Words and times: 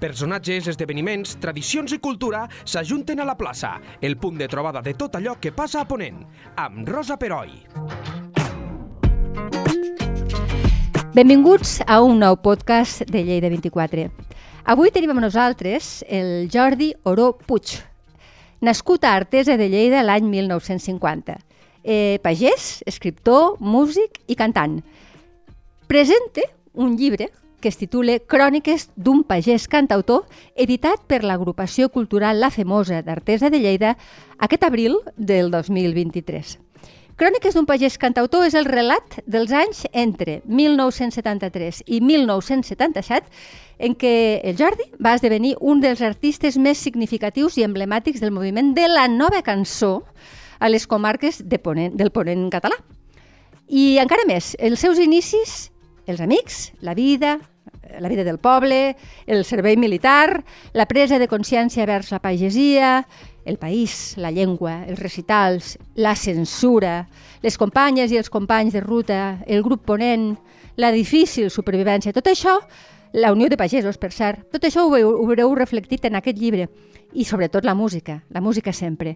Personatges, 0.00 0.66
esdeveniments, 0.68 1.36
tradicions 1.40 1.92
i 1.94 2.00
cultura 2.02 2.44
s'ajunten 2.64 3.20
a 3.20 3.26
la 3.28 3.36
plaça, 3.38 3.76
el 4.00 4.16
punt 4.18 4.38
de 4.40 4.48
trobada 4.50 4.82
de 4.82 4.94
tot 4.98 5.14
allò 5.14 5.36
que 5.40 5.52
passa 5.52 5.80
a 5.82 5.88
Ponent, 5.88 6.24
amb 6.56 6.88
Rosa 6.88 7.16
Peroi. 7.16 7.52
Benvinguts 11.14 11.78
a 11.86 12.00
un 12.02 12.18
nou 12.18 12.40
podcast 12.42 13.04
de 13.06 13.22
Lleida 13.22 13.48
24. 13.52 14.08
Avui 14.66 14.90
tenim 14.90 15.12
amb 15.14 15.22
nosaltres 15.22 16.02
el 16.08 16.48
Jordi 16.50 16.90
Oró 17.06 17.34
Puig, 17.38 17.76
nascut 18.64 19.04
a 19.04 19.14
Artesa 19.14 19.58
de 19.60 19.68
Lleida 19.70 20.02
l'any 20.02 20.26
1950. 20.26 21.38
Eh, 21.84 22.18
pagès, 22.24 22.82
escriptor, 22.88 23.60
músic 23.60 24.22
i 24.26 24.34
cantant. 24.34 24.80
Presenta 25.86 26.42
un 26.72 26.96
llibre 26.96 27.28
que 27.64 27.70
es 27.72 27.78
titula 27.80 28.18
Cròniques 28.20 28.90
d'un 28.92 29.22
pagès 29.24 29.64
cantautor, 29.72 30.26
editat 30.52 31.00
per 31.08 31.22
l'agrupació 31.24 31.88
cultural 31.88 32.36
La 32.36 32.50
Femosa 32.52 32.98
d'Artesa 33.00 33.48
de 33.48 33.56
Lleida 33.62 33.94
aquest 34.36 34.66
abril 34.68 34.98
del 35.16 35.48
2023. 35.48 36.58
Cròniques 37.16 37.56
d'un 37.56 37.64
pagès 37.64 37.96
cantautor 37.96 38.44
és 38.44 38.52
el 38.58 38.68
relat 38.68 39.16
dels 39.24 39.54
anys 39.56 39.86
entre 39.96 40.42
1973 40.44 41.80
i 41.86 42.02
1977 42.04 43.32
en 43.88 43.96
què 43.96 44.12
el 44.44 44.60
Jordi 44.60 44.84
va 45.00 45.14
esdevenir 45.16 45.54
un 45.64 45.80
dels 45.80 46.04
artistes 46.04 46.60
més 46.60 46.84
significatius 46.84 47.56
i 47.56 47.64
emblemàtics 47.64 48.20
del 48.20 48.34
moviment 48.34 48.74
de 48.76 48.90
la 48.92 49.06
nova 49.08 49.40
cançó 49.40 50.02
a 50.60 50.68
les 50.68 50.84
comarques 50.84 51.40
de 51.48 51.56
Ponent, 51.56 51.96
del 51.96 52.12
Ponent 52.12 52.44
català. 52.52 52.76
I 53.72 53.96
encara 54.04 54.28
més, 54.28 54.52
els 54.60 54.84
seus 54.84 55.00
inicis, 55.00 55.70
els 56.04 56.20
amics, 56.20 56.74
la 56.84 56.92
vida, 56.92 57.38
la 58.00 58.08
vida 58.08 58.24
del 58.24 58.38
poble, 58.38 58.96
el 59.26 59.44
servei 59.44 59.76
militar, 59.76 60.44
la 60.72 60.86
presa 60.86 61.18
de 61.18 61.28
consciència 61.28 61.86
vers 61.86 62.10
la 62.12 62.20
pagesia, 62.20 63.06
el 63.44 63.58
país, 63.58 64.14
la 64.16 64.30
llengua, 64.30 64.84
els 64.88 64.98
recitals, 64.98 65.76
la 65.94 66.16
censura, 66.16 67.08
les 67.42 67.58
companyes 67.60 68.12
i 68.12 68.18
els 68.18 68.30
companys 68.32 68.72
de 68.72 68.80
ruta, 68.80 69.44
el 69.46 69.62
grup 69.62 69.84
ponent, 69.84 70.34
la 70.76 70.90
difícil 70.90 71.50
supervivència, 71.50 72.14
tot 72.16 72.26
això, 72.32 72.58
la 73.14 73.30
Unió 73.32 73.48
de 73.48 73.56
Pagesos, 73.56 73.98
per 73.98 74.10
cert, 74.10 74.48
tot 74.50 74.64
això 74.66 74.82
ho 74.82 74.90
veureu, 74.90 75.12
ho 75.20 75.26
veureu 75.28 75.54
reflectit 75.54 76.08
en 76.08 76.16
aquest 76.18 76.40
llibre. 76.40 76.66
I 77.14 77.22
sobretot 77.28 77.64
la 77.64 77.76
música, 77.78 78.24
la 78.34 78.40
música 78.40 78.72
sempre. 78.72 79.14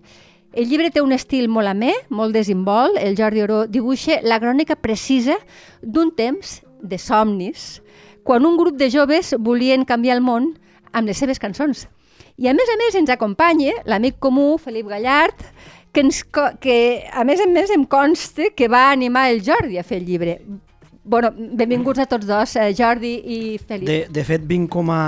El 0.52 0.68
llibre 0.70 0.92
té 0.94 1.02
un 1.02 1.10
estil 1.12 1.48
molt 1.50 1.68
amè, 1.68 1.90
molt 2.14 2.32
desinvol, 2.36 2.94
el 2.96 3.18
Jordi 3.18 3.42
Oró 3.42 3.64
dibuixa 3.66 4.20
la 4.22 4.38
crònica 4.38 4.78
precisa 4.78 5.34
d'un 5.82 6.12
temps 6.14 6.60
de 6.80 6.98
somnis, 6.98 7.82
quan 8.28 8.44
un 8.44 8.58
grup 8.60 8.76
de 8.76 8.90
joves 8.92 9.32
volien 9.40 9.86
canviar 9.88 10.18
el 10.18 10.24
món 10.24 10.50
amb 10.92 11.08
les 11.08 11.16
seves 11.16 11.40
cançons. 11.40 11.86
I 12.36 12.50
a 12.50 12.54
més 12.54 12.68
a 12.70 12.76
més 12.78 12.94
ens 13.00 13.10
acompanya 13.10 13.72
l'amic 13.88 14.18
comú 14.22 14.58
Felip 14.60 14.86
Gallard, 14.92 15.40
que, 15.92 16.04
ens, 16.04 16.20
que 16.60 16.76
a 17.08 17.24
més 17.24 17.40
a 17.40 17.48
més 17.48 17.72
em 17.74 17.86
consta 17.88 18.50
que 18.54 18.68
va 18.68 18.90
animar 18.92 19.30
el 19.32 19.40
Jordi 19.46 19.80
a 19.80 19.82
fer 19.86 20.02
el 20.02 20.06
llibre. 20.06 20.36
Bueno, 21.08 21.30
benvinguts 21.32 22.04
a 22.04 22.06
tots 22.06 22.28
dos, 22.28 22.52
eh, 22.60 22.68
Jordi 22.76 23.14
i 23.24 23.38
Felip. 23.58 23.88
De, 23.88 23.98
de 24.12 24.24
fet, 24.28 24.44
vinc 24.44 24.68
com 24.70 24.92
a 24.92 25.00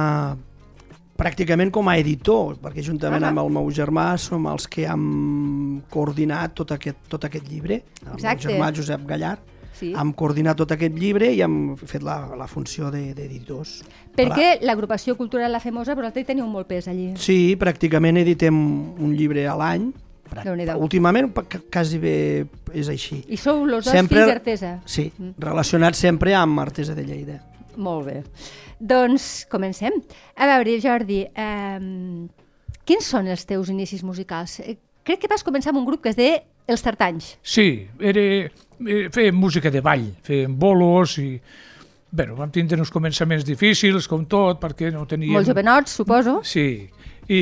pràcticament 1.20 1.68
com 1.70 1.90
a 1.92 1.98
editor, 2.00 2.56
perquè 2.56 2.80
juntament 2.82 3.22
Ah. 3.22 3.28
amb 3.28 3.42
el 3.44 3.50
meu 3.52 3.68
germà 3.68 4.16
som 4.18 4.46
els 4.48 4.66
que 4.66 4.86
hem 4.88 5.82
coordinat 5.92 6.54
tot 6.56 6.72
aquest, 6.72 6.96
tot 7.12 7.24
aquest 7.28 7.46
llibre. 7.46 7.82
El 8.06 8.14
Exacte. 8.16 8.46
meu 8.48 8.56
germà 8.56 8.72
Josep 8.74 9.04
Gallard. 9.06 9.40
Sí. 9.80 9.92
Hem 9.96 10.12
coordinat 10.12 10.56
tot 10.60 10.70
aquest 10.76 10.94
llibre 10.94 11.30
i 11.32 11.40
hem 11.42 11.74
fet 11.80 12.02
la, 12.04 12.18
la 12.36 12.46
funció 12.46 12.90
de- 12.92 13.14
d'editors. 13.16 13.80
Perquè 14.16 14.58
l'agrupació 14.62 15.16
cultural 15.16 15.50
La 15.52 15.60
Femosa, 15.60 15.94
vosaltres 15.96 16.26
teniu 16.28 16.46
molt 16.46 16.68
pes 16.68 16.86
allí. 16.88 17.14
Sí, 17.16 17.56
pràcticament 17.58 18.18
editem 18.20 18.54
un 19.00 19.16
llibre 19.16 19.46
a 19.48 19.56
l'any. 19.56 19.90
Últimament 20.78 21.32
quasi 21.72 21.98
bé 21.98 22.46
és 22.72 22.88
així. 22.88 23.24
I 23.28 23.36
sou 23.36 23.64
los 23.66 23.84
dos 23.84 23.92
Sempre- 23.92 24.18
fills 24.20 24.28
d'Artesa. 24.28 24.80
Sí, 24.84 25.10
Mm. 25.18 25.32
relacionat 25.38 25.94
sempre 25.94 26.34
amb 26.34 26.60
Artesa 26.60 26.94
de 26.94 27.02
Lleida. 27.04 27.40
Molt 27.76 28.06
bé. 28.06 28.22
Doncs 28.78 29.46
comencem. 29.50 29.92
A 30.36 30.46
veure, 30.46 30.80
Jordi, 30.80 31.26
eh, 31.34 32.28
quins 32.84 33.04
són 33.04 33.26
els 33.26 33.44
teus 33.46 33.68
inicis 33.70 34.02
musicals? 34.04 34.60
Eh, 34.60 34.78
Crec 35.02 35.18
que 35.22 35.28
vas 35.28 35.42
començar 35.42 35.70
amb 35.70 35.78
un 35.78 35.86
grup 35.86 36.02
que 36.02 36.10
es 36.10 36.16
deia 36.16 36.42
Els 36.68 36.82
Tartanys. 36.82 37.38
Sí, 37.42 37.88
era, 37.98 38.50
fèiem 39.12 39.36
música 39.36 39.70
de 39.70 39.80
ball, 39.84 40.06
fèiem 40.26 40.54
bolos 40.58 41.18
i... 41.22 41.34
Bé, 42.10 42.24
vam 42.34 42.50
tindre 42.50 42.80
uns 42.82 42.90
començaments 42.90 43.44
difícils, 43.46 44.08
com 44.10 44.24
tot, 44.26 44.58
perquè 44.58 44.88
no 44.90 45.04
teníem... 45.06 45.36
Molt 45.36 45.46
jovenots, 45.46 45.92
suposo. 46.00 46.40
Sí, 46.42 46.88
i, 47.30 47.40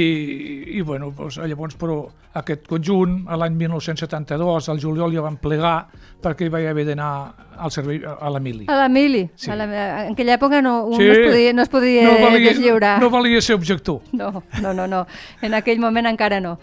i 0.76 0.82
bueno, 0.84 1.08
doncs, 1.16 1.38
llavors, 1.40 1.78
però 1.80 2.02
aquest 2.36 2.66
conjunt, 2.68 3.22
a 3.32 3.38
l'any 3.40 3.54
1972, 3.56 4.68
al 4.68 4.82
juliol 4.82 5.14
ja 5.16 5.22
vam 5.24 5.38
plegar 5.40 5.86
perquè 6.20 6.44
hi 6.44 6.52
vaig 6.52 6.66
haver 6.68 6.84
d'anar 6.90 7.08
al 7.56 7.72
servei 7.72 8.02
a 8.04 8.28
la 8.28 8.42
mili. 8.44 8.66
A 8.68 8.76
la 8.82 8.90
Mili. 8.92 9.22
Sí. 9.40 9.48
A 9.50 9.56
la, 9.56 9.64
en 10.04 10.12
aquella 10.12 10.36
època 10.36 10.60
no, 10.60 10.74
un 10.90 11.00
Sí. 11.00 11.06
no 11.08 11.14
es 11.16 11.24
podia, 11.30 11.54
no 11.56 11.62
es 11.62 11.72
podia 11.72 12.12
deslliurar. 12.36 13.00
no 13.00 13.08
valia 13.08 13.40
ser 13.40 13.56
objector. 13.56 14.02
No, 14.12 14.44
no, 14.60 14.74
no, 14.74 14.86
no. 14.86 15.06
En 15.40 15.54
aquell 15.56 15.80
moment 15.80 16.12
encara 16.12 16.42
no. 16.44 16.58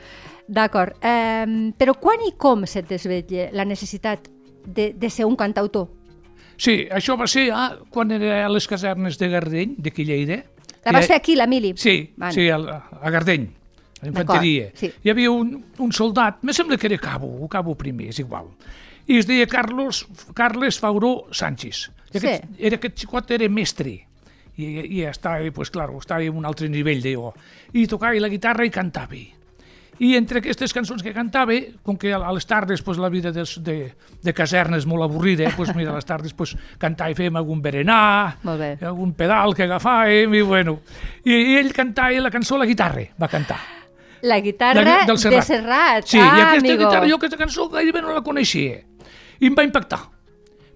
D'acord. 0.47 0.93
Um, 1.01 1.71
però 1.73 1.97
quan 1.97 2.21
i 2.21 2.35
com 2.37 2.67
se't 2.69 2.85
desvetlla 2.93 3.49
la 3.51 3.65
necessitat 3.65 4.29
de, 4.65 4.93
de 4.93 5.09
ser 5.09 5.25
un 5.25 5.35
cantautor? 5.35 5.87
Sí, 6.57 6.85
això 6.91 7.17
va 7.19 7.27
ser 7.27 7.49
ah, 7.51 7.73
quan 7.91 8.11
era 8.15 8.45
a 8.45 8.49
les 8.49 8.67
casernes 8.67 9.17
de 9.19 9.27
Gardeny, 9.29 9.75
d'aquí 9.77 10.05
Lleida. 10.07 10.43
La 10.85 10.93
vas 10.93 11.07
fer 11.09 11.17
aquí, 11.17 11.35
la 11.35 11.47
Mili? 11.47 11.73
Sí, 11.75 12.13
Vale. 12.15 12.31
sí, 12.33 12.47
a, 12.49 12.55
a 13.01 13.09
Gardeny, 13.11 13.47
a 13.49 14.05
la 14.05 14.07
infanteria. 14.13 14.69
D'acord, 14.69 14.79
sí. 14.79 14.91
Hi 15.03 15.09
havia 15.11 15.31
un, 15.33 15.55
un 15.81 15.91
soldat, 15.91 16.37
me 16.43 16.53
sembla 16.53 16.77
que 16.77 16.87
era 16.87 16.97
cabo, 17.01 17.27
o 17.43 17.49
cabo 17.49 17.75
primer, 17.75 18.11
és 18.13 18.19
igual, 18.21 18.51
i 19.07 19.17
es 19.17 19.27
deia 19.27 19.47
Carlos, 19.47 20.05
Carles 20.33 20.79
Fauró 20.79 21.25
Sánchez. 21.31 21.89
I 22.13 22.17
aquest, 22.21 22.45
Sí. 22.45 22.55
era, 22.69 22.77
aquest 22.77 23.01
xicot 23.03 23.31
era 23.35 23.49
mestre, 23.49 23.97
i, 24.55 24.65
i 24.95 25.01
estava, 25.03 25.43
pues, 25.51 25.69
claro, 25.69 25.97
estava 25.99 26.23
en 26.23 26.37
un 26.37 26.45
altre 26.45 26.69
nivell 26.69 27.01
d'allò. 27.03 27.33
I 27.73 27.87
tocava 27.91 28.15
la 28.21 28.29
guitarra 28.31 28.63
i 28.63 28.69
cantava. 28.71 29.19
I 29.99 30.15
entre 30.17 30.41
aquestes 30.41 30.73
cançons 30.75 31.03
que 31.03 31.13
cantava, 31.15 31.55
com 31.83 31.95
que 31.95 32.11
a 32.13 32.31
les 32.35 32.45
tardes 32.45 32.81
pues, 32.83 32.97
la 32.99 33.07
vida 33.09 33.31
de, 33.31 33.45
de, 33.63 33.75
de 34.21 34.33
caserna 34.35 34.75
és 34.75 34.85
molt 34.85 35.05
avorrida, 35.05 35.47
pues, 35.55 35.71
mira, 35.75 35.93
a 35.93 35.95
les 35.95 36.05
tardes 36.05 36.33
pues, 36.35 36.55
cantava 36.81 37.13
i 37.13 37.15
fèiem 37.15 37.37
algun 37.39 37.61
berenar, 37.63 38.37
algun 38.43 39.13
pedal 39.15 39.55
que 39.55 39.63
agafàvem, 39.63 40.33
i 40.35 40.41
bueno. 40.43 40.79
I, 41.23 41.31
i 41.31 41.55
ell 41.61 41.71
cantava 41.75 42.19
la 42.19 42.31
cançó 42.33 42.57
a 42.59 42.65
la 42.65 42.67
guitarra, 42.67 43.05
va 43.21 43.29
cantar. 43.31 43.59
La 44.25 44.39
guitarra 44.41 44.81
La- 44.81 45.05
del 45.05 45.15
de 45.21 45.41
Serrat. 45.41 46.05
Sí, 46.09 46.17
ah, 46.19 46.25
i 46.25 46.41
aquesta 46.41 46.59
amigo. 46.65 46.83
guitarra, 46.83 47.07
jo 47.07 47.15
aquesta 47.19 47.37
cançó 47.37 47.69
gairebé 47.69 48.01
no 48.01 48.11
la 48.15 48.23
coneixia. 48.25 48.81
I 49.39 49.47
em 49.47 49.55
va 49.55 49.63
impactar. 49.63 49.99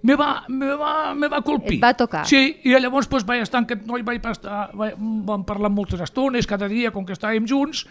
Me 0.02 0.16
va, 0.16 0.46
me 0.48 0.68
va, 0.80 1.14
me 1.14 1.28
va 1.28 1.42
colpir. 1.44 1.76
Et 1.76 1.84
va 1.84 1.92
tocar. 1.98 2.22
Sí, 2.30 2.60
i 2.64 2.72
llavors 2.80 3.10
pues, 3.12 3.26
vaig 3.28 3.42
estar 3.44 3.60
amb 3.60 3.68
aquest 3.68 3.84
noi, 3.90 4.04
vaig 4.08 4.24
estar, 4.32 4.70
vaig, 4.80 4.94
vam 5.28 5.44
parlar 5.44 5.72
moltes 5.74 6.00
estones, 6.06 6.48
cada 6.48 6.70
dia, 6.72 6.92
com 6.96 7.04
que 7.04 7.12
estàvem 7.18 7.44
junts, 7.50 7.82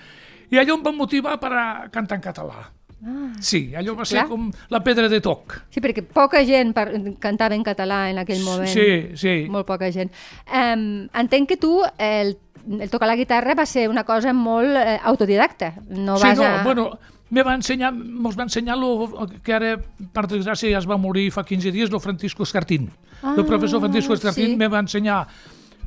i 0.51 0.59
allò 0.59 0.79
em 0.79 0.85
va 0.85 0.93
motivar 0.97 1.39
per 1.41 1.53
a 1.53 1.69
cantar 1.93 2.19
en 2.19 2.25
català. 2.25 2.67
Ah. 2.99 3.31
Sí, 3.39 3.75
allò 3.79 3.95
va 3.95 4.05
ser 4.09 4.25
clar. 4.25 4.29
com 4.29 4.49
la 4.75 4.81
pedra 4.83 5.09
de 5.09 5.21
toc. 5.23 5.55
Sí, 5.71 5.83
perquè 5.83 6.03
poca 6.03 6.43
gent 6.47 6.73
par 6.75 6.89
cantava 7.23 7.55
en 7.55 7.63
català 7.67 8.09
en 8.11 8.19
aquell 8.25 8.43
moment. 8.43 8.71
Sí, 8.71 9.15
sí. 9.15 9.37
Molt 9.51 9.69
poca 9.69 9.91
gent. 9.95 10.11
Um, 10.51 11.07
entenc 11.15 11.53
que 11.53 11.59
tu, 11.63 11.77
el, 11.99 12.35
el 12.67 12.91
tocar 12.91 13.11
la 13.11 13.19
guitarra 13.19 13.55
va 13.55 13.69
ser 13.71 13.87
una 13.89 14.03
cosa 14.05 14.35
molt 14.35 14.81
eh, 14.81 14.99
autodidacta. 15.13 15.77
No 15.95 16.19
sí, 16.19 16.27
vas 16.27 16.43
no, 16.43 16.49
a... 16.49 16.65
bueno, 16.65 16.89
me 17.31 17.45
va 17.47 17.55
ensenyar, 17.55 17.93
mos 17.93 18.39
va 18.39 18.49
ensenyar 18.49 18.79
lo 18.81 19.29
que 19.45 19.55
ara, 19.55 19.77
per 20.15 20.27
desgràcia, 20.27 20.73
ja 20.73 20.81
es 20.83 20.89
va 20.89 20.99
morir 20.99 21.29
fa 21.31 21.45
15 21.47 21.71
dies, 21.75 21.93
el 21.93 22.03
Francisco 22.03 22.43
Escartín. 22.43 22.91
Ah, 23.23 23.35
el 23.37 23.45
professor 23.47 23.81
Francisco 23.81 24.15
Escartín 24.15 24.55
sí. 24.55 24.57
me 24.57 24.69
va 24.69 24.83
ensenyar 24.83 25.27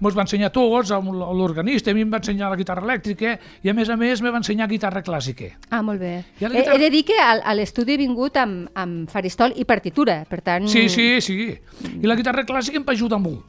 mos 0.01 0.16
va 0.17 0.23
ensenyar 0.25 0.50
tots, 0.51 0.89
l'organista, 0.91 1.92
a 1.92 1.94
mi 1.95 2.01
em 2.01 2.12
va 2.12 2.18
ensenyar 2.19 2.50
la 2.51 2.57
guitarra 2.59 2.81
elèctrica 2.83 3.36
i 3.63 3.69
a 3.69 3.74
més 3.77 3.89
a 3.89 3.95
més 3.98 4.21
me 4.25 4.31
va 4.33 4.42
ensenyar 4.42 4.68
guitarra 4.68 5.03
clàssica. 5.06 5.51
Ah, 5.69 5.81
molt 5.86 6.01
bé. 6.01 6.24
I 6.42 6.45
a 6.45 6.50
la 6.50 6.56
He, 6.56 6.57
guitarra- 6.63 6.75
he 6.75 6.80
de 6.83 6.89
dir 6.89 7.03
que 7.06 7.19
al- 7.21 7.42
a 7.45 7.53
l'estudi 7.53 7.94
he 7.94 7.98
vingut 8.01 8.36
amb, 8.42 8.68
amb 8.75 9.09
faristol 9.09 9.53
i 9.56 9.63
partitura, 9.65 10.25
per 10.27 10.42
tant... 10.42 10.68
Sí, 10.68 10.89
sí, 10.89 11.21
sí. 11.21 11.38
I 12.01 12.07
la 12.09 12.15
guitarra 12.19 12.44
clàssica 12.45 12.77
em 12.81 12.83
va 12.88 12.94
ajudar 12.98 13.19
molt. 13.21 13.45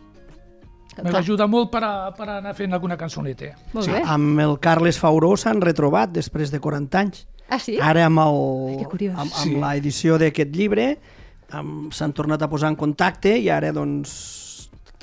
Me 1.03 1.09
ajudar 1.17 1.47
molt 1.49 1.71
per, 1.73 1.81
a, 1.89 2.11
per 2.13 2.27
a 2.29 2.35
anar 2.43 2.53
fent 2.55 2.75
alguna 2.77 2.99
cançoneta. 3.01 3.55
Molt 3.73 3.87
Sí, 3.87 3.93
bé. 3.95 4.03
amb 4.05 4.39
el 4.45 4.59
Carles 4.61 4.99
Fauró 5.01 5.31
s'han 5.41 5.63
retrobat 5.65 6.11
després 6.13 6.51
de 6.53 6.61
40 6.61 6.99
anys. 7.01 7.23
Ah, 7.49 7.59
sí? 7.59 7.79
Ara 7.81 8.05
amb, 8.11 8.21
el, 8.21 8.85
curiós. 8.91 9.15
amb, 9.17 9.33
amb 9.33 9.43
Sí. 9.49 9.55
l'edició 9.57 10.19
d'aquest 10.21 10.53
llibre 10.55 10.99
s'han 11.93 12.13
tornat 12.13 12.43
a 12.43 12.49
posar 12.49 12.69
en 12.73 12.77
contacte 12.77 13.39
i 13.39 13.49
ara 13.53 13.73
doncs 13.73 14.52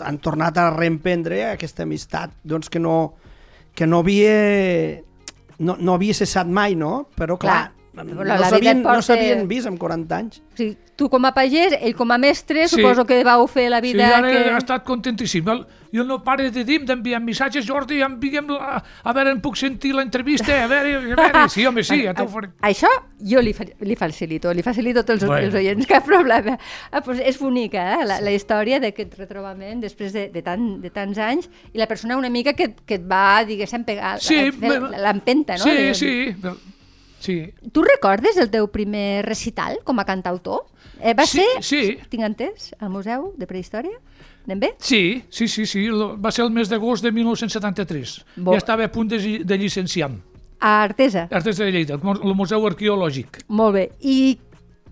han 0.01 0.17
tornat 0.19 0.57
a 0.57 0.69
reemprendre 0.71 1.43
aquesta 1.51 1.83
amistat 1.83 2.31
doncs, 2.43 2.69
que 2.69 2.79
no 2.79 3.15
que 3.75 3.85
no 3.87 3.99
havia 3.99 5.01
no, 5.59 5.75
no 5.79 5.93
havia 5.95 6.13
cessat 6.13 6.47
mai, 6.47 6.75
no? 6.75 7.07
Però 7.15 7.37
clar, 7.37 7.71
Clar. 7.93 8.05
no 8.05 8.23
La- 8.23 8.37
la 8.37 8.37
vida 8.37 8.49
s'havien 8.49 8.77
et 8.77 8.83
porta- 8.83 8.95
no 8.95 9.01
s'havien 9.01 9.47
vist 9.47 9.67
en 9.67 9.77
40 9.77 10.17
anys. 10.17 10.41
Sigui, 10.55 10.77
tu 10.95 11.09
com 11.09 11.25
a 11.25 11.33
pagès, 11.33 11.75
ell 11.81 11.95
com 11.95 12.11
a 12.11 12.17
mestre, 12.17 12.67
Sí. 12.67 12.75
suposo 12.77 13.05
que 13.05 13.23
vau 13.23 13.45
fer 13.47 13.69
la 13.69 13.81
Sí, 13.81 13.91
vida 13.93 14.17
ara 14.17 14.31
que... 14.31 14.37
ha 14.49 14.57
estat 14.57 14.83
contentíssim. 14.83 15.45
I 15.91 15.97
el 15.97 16.05
no 16.07 16.19
pare 16.23 16.51
de 16.53 16.63
dir 16.63 16.83
d'enviar 16.85 17.17
missatges, 17.21 17.65
Jordi, 17.65 17.97
enviem 18.05 18.47
la, 18.53 18.77
a 19.03 19.13
veure, 19.13 19.31
em 19.33 19.39
puc 19.41 19.55
sentir 19.57 19.89
l'entrevista, 19.97 20.53
a 20.63 20.67
veure, 20.69 20.91
a 20.97 21.15
veure, 21.17 21.43
sí, 21.49 21.65
home, 21.65 21.81
sí, 21.83 22.03
ja 22.05 22.13
t'ho 22.13 22.27
faré. 22.29 22.51
Això 22.69 22.91
jo 23.25 23.41
li, 23.41 23.53
fa, 23.57 23.65
li 23.81 23.95
facilito, 23.97 24.53
li 24.53 24.61
facilito 24.61 25.01
tots 25.03 25.23
els, 25.23 25.29
Bueno. 25.31 25.47
els 25.47 25.55
oients, 25.57 25.87
cap 25.89 26.05
problema. 26.05 26.57
Ah, 26.91 27.01
pues 27.01 27.19
és 27.25 27.39
bonica, 27.41 27.87
eh? 27.95 28.05
la, 28.05 28.19
la 28.21 28.31
història 28.35 28.77
d'aquest 28.79 29.17
retrobament 29.17 29.81
després 29.81 30.13
de, 30.13 30.27
de, 30.29 30.43
tant, 30.45 30.67
de 30.83 30.91
tants 30.93 31.17
anys 31.17 31.49
i 31.73 31.77
la 31.81 31.87
persona 31.89 32.17
una 32.17 32.29
mica 32.29 32.53
que, 32.53 32.75
que 32.85 32.99
et 33.01 33.09
va, 33.09 33.43
diguéssim, 33.49 33.83
pegar, 33.83 34.19
Sí, 34.21 34.37
l'empenta, 34.61 35.57
no? 35.57 35.63
Sí, 35.63 35.75
De- 35.75 35.93
sí, 35.95 36.35
sí. 37.19 37.53
Tu 37.73 37.81
recordes 37.83 38.37
el 38.37 38.49
teu 38.53 38.67
primer 38.71 39.25
recital 39.25 39.79
com 39.83 39.99
a 39.99 40.05
cantautor? 40.05 40.67
Eh, 41.01 41.13
va 41.13 41.25
Sí, 41.25 41.39
ser, 41.41 41.63
sí. 41.63 41.97
tinc 42.09 42.23
entès, 42.27 42.73
al 42.79 42.89
Museu 42.91 43.33
de 43.37 43.47
Prehistòria? 43.47 43.97
Anem 44.49 44.59
bé? 44.63 44.71
Sí, 44.81 45.21
sí, 45.29 45.47
sí, 45.47 45.67
sí, 45.69 45.83
va 45.93 46.31
ser 46.33 46.43
el 46.47 46.49
mes 46.51 46.69
d'agost 46.71 47.03
de 47.05 47.11
1973. 47.13 48.25
Bo- 48.37 48.55
Ja 48.55 48.57
estava 48.57 48.87
a 48.87 48.91
punt 48.91 49.11
de, 49.11 49.19
de 49.45 49.57
llicenciar 49.61 50.09
A 50.59 50.83
Artesa? 50.83 51.27
Artes 51.31 51.57
de 51.57 51.71
Lleida, 51.71 51.93
el 51.95 52.01
mu- 52.03 52.17
el 52.17 52.33
Museu 52.35 52.65
Arqueològic. 52.67 53.43
Molt 53.47 53.73
bé. 53.77 53.83
I 54.01 54.39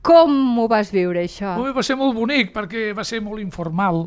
com 0.01 0.59
ho 0.61 0.67
vas 0.69 0.91
viure, 0.93 1.25
això? 1.25 1.57
Home, 1.57 1.73
va 1.75 1.81
ser 1.83 1.97
molt 1.97 2.13
bonic 2.15 2.53
perquè 2.53 2.93
va 2.95 3.03
ser 3.03 3.19
molt 3.25 3.41
informal. 3.41 4.05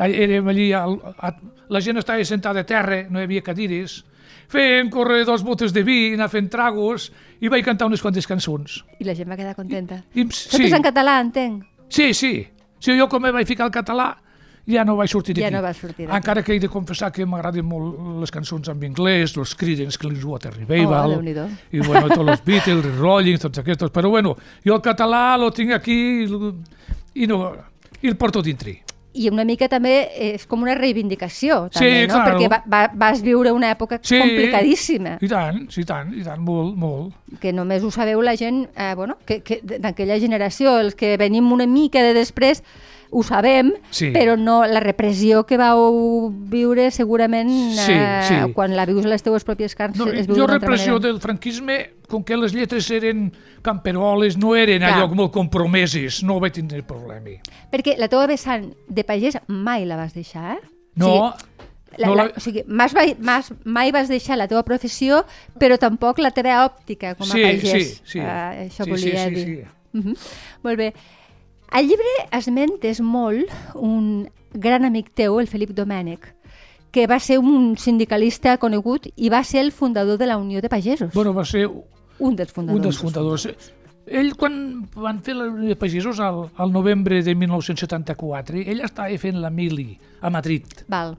Érem 0.00 0.48
allí, 0.48 0.72
al, 0.72 0.96
a, 1.20 1.30
la 1.68 1.80
gent 1.84 2.00
estava 2.00 2.24
sentada 2.24 2.64
a 2.64 2.66
terra, 2.66 3.04
no 3.10 3.20
hi 3.20 3.28
havia 3.28 3.42
cadires, 3.44 4.00
feien 4.48 4.88
córrer 4.90 5.24
dos 5.28 5.44
botes 5.44 5.72
de 5.76 5.82
vi, 5.86 6.14
anar 6.14 6.28
fent 6.32 6.48
tragos, 6.50 7.12
i 7.40 7.48
vaig 7.52 7.64
cantar 7.64 7.86
unes 7.86 8.02
quantes 8.02 8.26
cançons. 8.26 8.80
I 8.98 9.04
la 9.04 9.14
gent 9.14 9.28
va 9.30 9.36
quedar 9.36 9.54
contenta. 9.54 10.00
I, 10.14 10.24
Tot 10.24 10.34
sí, 10.58 10.64
és 10.66 10.72
en 10.72 10.82
català, 10.82 11.20
entenc. 11.20 11.64
sí, 11.88 12.12
sí. 12.14 12.46
Sí, 12.80 12.92
jo 12.98 13.06
com 13.08 13.22
me 13.22 13.30
vaig 13.32 13.46
ficar 13.48 13.64
al 13.64 13.72
català, 13.72 14.10
ja 14.66 14.84
no 14.84 14.96
vaig 14.96 15.08
sortir 15.10 15.34
d'aquí. 15.36 15.44
Ja 15.46 15.50
no 15.56 15.62
vas 15.62 15.76
sortir. 15.76 16.08
Encara 16.10 16.42
que 16.42 16.54
he 16.56 16.60
de 16.60 16.68
confessar 16.68 17.12
que 17.12 17.26
m'agraden 17.26 17.64
molt 17.64 18.20
les 18.20 18.30
cançons 18.34 18.68
en 18.68 18.82
anglès, 18.84 19.36
els 19.36 19.54
Creedence 19.54 19.98
Clearwater 19.98 20.52
Oh, 20.52 20.58
Revival, 20.58 21.10
Déu-n'hi-do. 21.16 21.46
i 21.72 21.80
bueno, 21.80 22.08
tots 22.08 22.30
els 22.30 22.44
Beatles, 22.44 22.84
els 22.84 22.98
Rolling, 22.98 23.38
tots 23.38 23.58
aquests, 23.62 23.90
però 23.94 24.10
bueno, 24.10 24.36
jo 24.64 24.74
el 24.74 24.82
català 24.82 25.36
lo 25.38 25.50
tinc 25.52 25.72
aquí 25.72 26.24
i, 26.24 26.52
i 27.22 27.26
no, 27.26 27.52
i 28.02 28.08
el 28.08 28.16
porto 28.16 28.42
dintre. 28.42 28.82
I 29.16 29.30
una 29.32 29.46
mica 29.48 29.64
també 29.66 30.10
és 30.12 30.42
com 30.44 30.60
una 30.60 30.74
reivindicació, 30.76 31.70
Sí, 31.72 31.78
també, 31.78 32.00
no? 32.06 32.14
claro. 32.18 32.34
Perquè 32.36 32.48
va, 32.52 32.58
va, 32.68 32.80
vas 32.94 33.22
viure 33.24 33.50
una 33.50 33.70
època 33.72 33.96
Sí. 34.02 34.18
complicadíssima, 34.20 35.14
I 35.24 35.28
tant, 35.30 35.70
sí, 35.72 35.84
tant, 35.88 36.12
i 36.12 36.22
tant, 36.22 36.42
molt, 36.44 36.76
molt. 36.76 37.14
que 37.40 37.50
només 37.50 37.82
ho 37.82 37.90
sabeu 37.90 38.20
la 38.20 38.36
gent, 38.36 38.66
eh, 38.76 38.92
bueno, 38.94 39.16
que, 39.24 39.40
que 39.42 39.62
d'aquella 39.64 40.18
generació, 40.20 40.78
els 40.78 40.94
que 40.94 41.16
venim 41.16 41.50
una 41.50 41.66
mica 41.66 42.02
de 42.02 42.12
després, 42.12 42.62
ho 43.10 43.22
sabem, 43.22 43.72
Sí. 43.90 44.10
però 44.12 44.36
no 44.36 44.66
la 44.66 44.80
repressió 44.80 45.44
que 45.46 45.56
vau 45.56 46.30
viure 46.30 46.90
segurament 46.90 47.48
Sí, 47.74 47.92
eh, 47.92 48.20
sí. 48.26 48.52
quan 48.52 48.74
la 48.76 48.84
vius 48.86 49.04
a 49.06 49.08
les 49.08 49.22
teues 49.22 49.44
pròpies 49.46 49.74
carns 49.76 49.96
No, 49.96 50.06
es 50.08 50.26
viu 50.26 50.36
jo 50.36 50.46
repressió 50.46 50.94
manera. 50.94 51.08
del 51.12 51.20
franquisme, 51.20 51.90
com 52.08 52.22
que 52.24 52.36
les 52.36 52.52
lletres 52.52 52.90
eren 52.90 53.32
camperoles, 53.62 54.36
no 54.36 54.54
eren 54.56 54.78
Clar. 54.78 54.92
allò 54.94 55.08
molt 55.14 55.32
compromeses, 55.32 56.22
no 56.22 56.38
vaig 56.40 56.52
tindre 56.52 56.82
problema. 56.82 57.30
Perquè 57.72 57.96
la 57.98 58.08
teva 58.08 58.26
vessant 58.26 58.72
de 58.88 59.04
pagès 59.04 59.38
mai 59.48 59.84
la 59.86 59.96
vas 59.96 60.14
deixar, 60.14 60.56
eh? 60.58 60.60
No, 60.96 61.08
O 61.28 61.32
sigui, 61.32 61.98
la, 61.98 62.06
no 62.08 62.14
la, 62.14 62.24
la- 62.24 62.32
o 62.36 62.40
sigui 62.40 62.62
mai, 62.66 62.88
mai, 63.18 63.42
mai, 63.64 63.90
vas 63.92 64.08
deixar 64.08 64.36
la 64.36 64.48
teva 64.48 64.62
professió, 64.64 65.24
però 65.58 65.78
tampoc 65.78 66.18
la 66.18 66.30
teva 66.30 66.64
òptica 66.66 67.14
com 67.14 67.26
a 67.26 67.32
sí, 67.32 67.42
pagès. 67.42 67.70
sí, 67.70 68.00
sí. 68.04 68.18
Uh, 68.20 68.66
això 68.66 68.84
sí, 68.84 68.90
volia 68.90 69.28
sí, 69.28 69.34
sí, 69.34 69.44
dir. 69.44 69.46
Sí. 69.46 69.98
Uh 69.98 70.02
-huh. 70.04 70.16
Molt 70.62 70.76
bé. 70.78 70.94
Al 71.76 71.88
llibre 71.90 72.08
esmentes 72.32 73.02
molt 73.04 73.50
un 73.76 74.28
gran 74.54 74.86
amic 74.88 75.10
teu, 75.12 75.36
el 75.42 75.48
Felip 75.50 75.74
Domènech, 75.76 76.30
que 76.90 77.04
va 77.10 77.18
ser 77.20 77.36
un 77.42 77.74
sindicalista 77.76 78.54
conegut 78.62 79.10
i 79.16 79.28
va 79.28 79.42
ser 79.44 79.60
el 79.66 79.72
fundador 79.76 80.16
de 80.16 80.28
la 80.30 80.38
Unió 80.40 80.62
de 80.64 80.70
Pagesos. 80.72 81.12
Bueno, 81.12 81.34
va 81.36 81.44
ser 81.44 81.66
un 81.68 82.36
dels 82.38 82.52
fundadors. 82.52 82.78
un 82.80 82.86
dels 82.86 82.98
fundadors. 83.02 83.48
Ell, 84.06 84.32
quan 84.38 84.86
van 84.94 85.20
fer 85.26 85.34
la 85.36 85.50
Unió 85.50 85.68
de 85.68 85.76
Pagesos 85.76 86.20
al, 86.22 86.46
al 86.56 86.72
novembre 86.72 87.20
de 87.26 87.34
1974, 87.34 88.62
ell 88.64 88.80
estava 88.86 89.12
fent 89.20 89.40
la 89.42 89.50
mili 89.50 89.98
a 90.22 90.30
Madrid. 90.30 90.64
Val. 90.88 91.16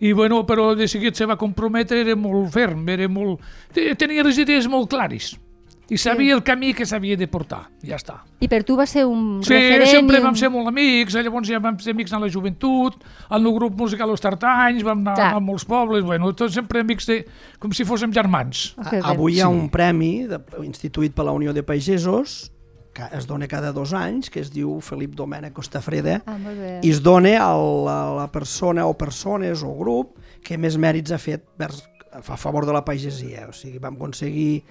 I, 0.00 0.14
bueno, 0.16 0.46
però 0.48 0.70
de 0.78 0.86
seguit 0.88 1.12
se 1.18 1.26
va 1.28 1.36
comprometre, 1.36 2.00
era 2.00 2.16
molt 2.16 2.48
ferm, 2.54 2.88
era 2.88 3.04
molt... 3.12 3.42
te- 3.74 3.90
Tenia 4.00 4.24
les 4.24 4.38
idees 4.40 4.64
molt 4.72 4.88
clares 4.88 5.34
i 5.90 5.98
sabia 5.98 6.34
el 6.36 6.42
camí 6.46 6.72
que 6.74 6.86
s'havia 6.86 7.16
de 7.18 7.26
portar, 7.26 7.64
ja 7.82 7.96
està. 7.98 8.20
I 8.40 8.46
per 8.48 8.62
tu 8.64 8.76
va 8.78 8.86
ser 8.86 9.02
un 9.10 9.40
Sí, 9.42 9.52
referent... 9.54 9.90
sempre 9.90 10.16
i 10.16 10.20
un... 10.20 10.26
vam 10.28 10.36
ser 10.38 10.50
molt 10.54 10.70
amics, 10.70 11.16
eh, 11.18 11.22
llavors 11.26 11.48
ja 11.50 11.58
vam 11.58 11.78
ser 11.82 11.92
amics 11.96 12.12
en 12.14 12.22
la 12.22 12.28
joventut, 12.30 13.00
al 13.28 13.42
meu 13.42 13.56
grup 13.58 13.74
musical 13.78 14.08
Los 14.08 14.22
Tartanys, 14.22 14.84
vam 14.86 15.02
anar 15.02 15.16
Clar. 15.18 15.32
a 15.34 15.40
molts 15.42 15.64
pobles, 15.66 16.04
bueno, 16.06 16.30
tots 16.38 16.54
sempre 16.54 16.80
amics 16.86 17.06
de... 17.10 17.18
com 17.58 17.72
si 17.74 17.84
fóssim 17.84 18.12
germans. 18.14 18.74
Oh, 18.78 18.86
que 18.88 18.96
bé. 19.00 19.02
Avui 19.04 19.34
hi 19.36 19.40
ha 19.42 19.48
Sí. 19.50 19.58
un 19.58 19.68
premi 19.68 20.12
de, 20.30 20.38
instituït 20.64 21.12
per 21.14 21.26
la 21.26 21.32
Unió 21.36 21.52
de 21.52 21.62
Pagesos 21.66 22.52
que 22.92 23.04
es 23.14 23.26
dona 23.26 23.46
cada 23.46 23.70
dos 23.72 23.92
anys, 23.94 24.30
que 24.34 24.40
es 24.42 24.48
diu 24.50 24.80
Felip 24.82 25.12
Domènech 25.14 25.52
Costafreda, 25.54 26.16
Ah, 26.26 26.34
i 26.82 26.90
es 26.90 26.98
dona 27.02 27.36
a 27.38 27.52
la, 27.54 27.98
a 28.08 28.14
la 28.16 28.28
persona 28.32 28.86
o 28.90 28.96
persones 28.98 29.62
o 29.62 29.70
grup 29.78 30.16
que 30.42 30.58
més 30.58 30.74
mèrits 30.76 31.12
ha 31.14 31.18
fet 31.22 31.44
vers, 31.56 31.84
a 32.10 32.36
favor 32.36 32.66
de 32.66 32.72
la 32.74 32.82
pagesia. 32.84 33.46
O 33.48 33.52
sigui, 33.54 33.78
vam 33.78 33.94
aconseguir 33.94 34.64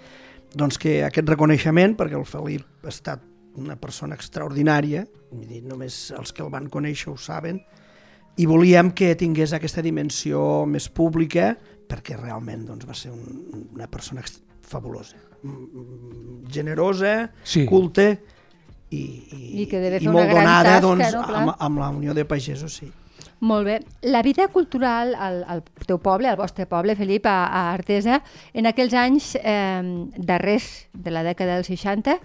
doncs, 0.56 0.78
que 0.82 1.04
aquest 1.06 1.30
reconeixement, 1.30 1.96
perquè 1.98 2.18
el 2.18 2.26
Felip 2.26 2.86
ha 2.86 2.90
estat 2.92 3.24
una 3.60 3.76
persona 3.76 4.16
extraordinària, 4.16 5.06
dir, 5.32 5.64
només 5.68 6.12
els 6.18 6.34
que 6.34 6.42
el 6.46 6.50
van 6.54 6.70
conèixer 6.72 7.12
ho 7.12 7.18
saben, 7.18 7.62
i 8.40 8.46
volíem 8.48 8.92
que 8.96 9.16
tingués 9.20 9.54
aquesta 9.54 9.82
dimensió 9.84 10.66
més 10.66 10.88
pública 10.90 11.52
perquè 11.90 12.16
realment 12.18 12.66
doncs, 12.68 12.86
va 12.88 12.94
ser 12.96 13.12
un, 13.12 13.70
una 13.76 13.88
persona 13.92 14.24
fabulosa, 14.62 15.18
Mm, 15.42 15.50
mm, 15.50 16.52
generosa, 16.52 17.32
Sí. 17.44 17.66
culta 17.66 18.12
i, 18.12 18.98
i, 18.98 19.62
I 19.62 19.68
que 19.72 19.80
deve 19.80 19.96
i 19.96 20.00
fer 20.02 20.10
una 20.10 20.18
molt 20.18 20.32
gran 20.34 20.44
donada 20.44 20.74
tasca, 20.74 20.82
doncs, 20.82 21.14
no? 21.14 21.22
Clar. 21.24 21.42
amb, 21.42 21.54
amb 21.60 21.80
la 21.80 21.90
Unió 21.96 22.14
de 22.14 22.26
Pagesos, 22.26 22.74
sí. 22.76 22.92
Molt 23.42 23.66
bé. 23.66 23.80
La 24.04 24.22
vida 24.22 24.48
cultural 24.52 25.14
al, 25.16 25.44
al 25.48 25.64
teu 25.88 25.98
poble, 26.04 26.28
al 26.28 26.36
vostre 26.38 26.66
poble, 26.68 26.96
Felip, 27.00 27.26
a, 27.26 27.46
a 27.48 27.62
Artesa, 27.74 28.22
en 28.54 28.68
aquells 28.68 28.94
anys 29.00 29.34
eh, 29.40 30.08
darrers 30.18 30.88
de 30.94 31.12
la 31.16 31.24
dècada 31.24 31.56
dels 31.56 31.70
60, 31.72 32.18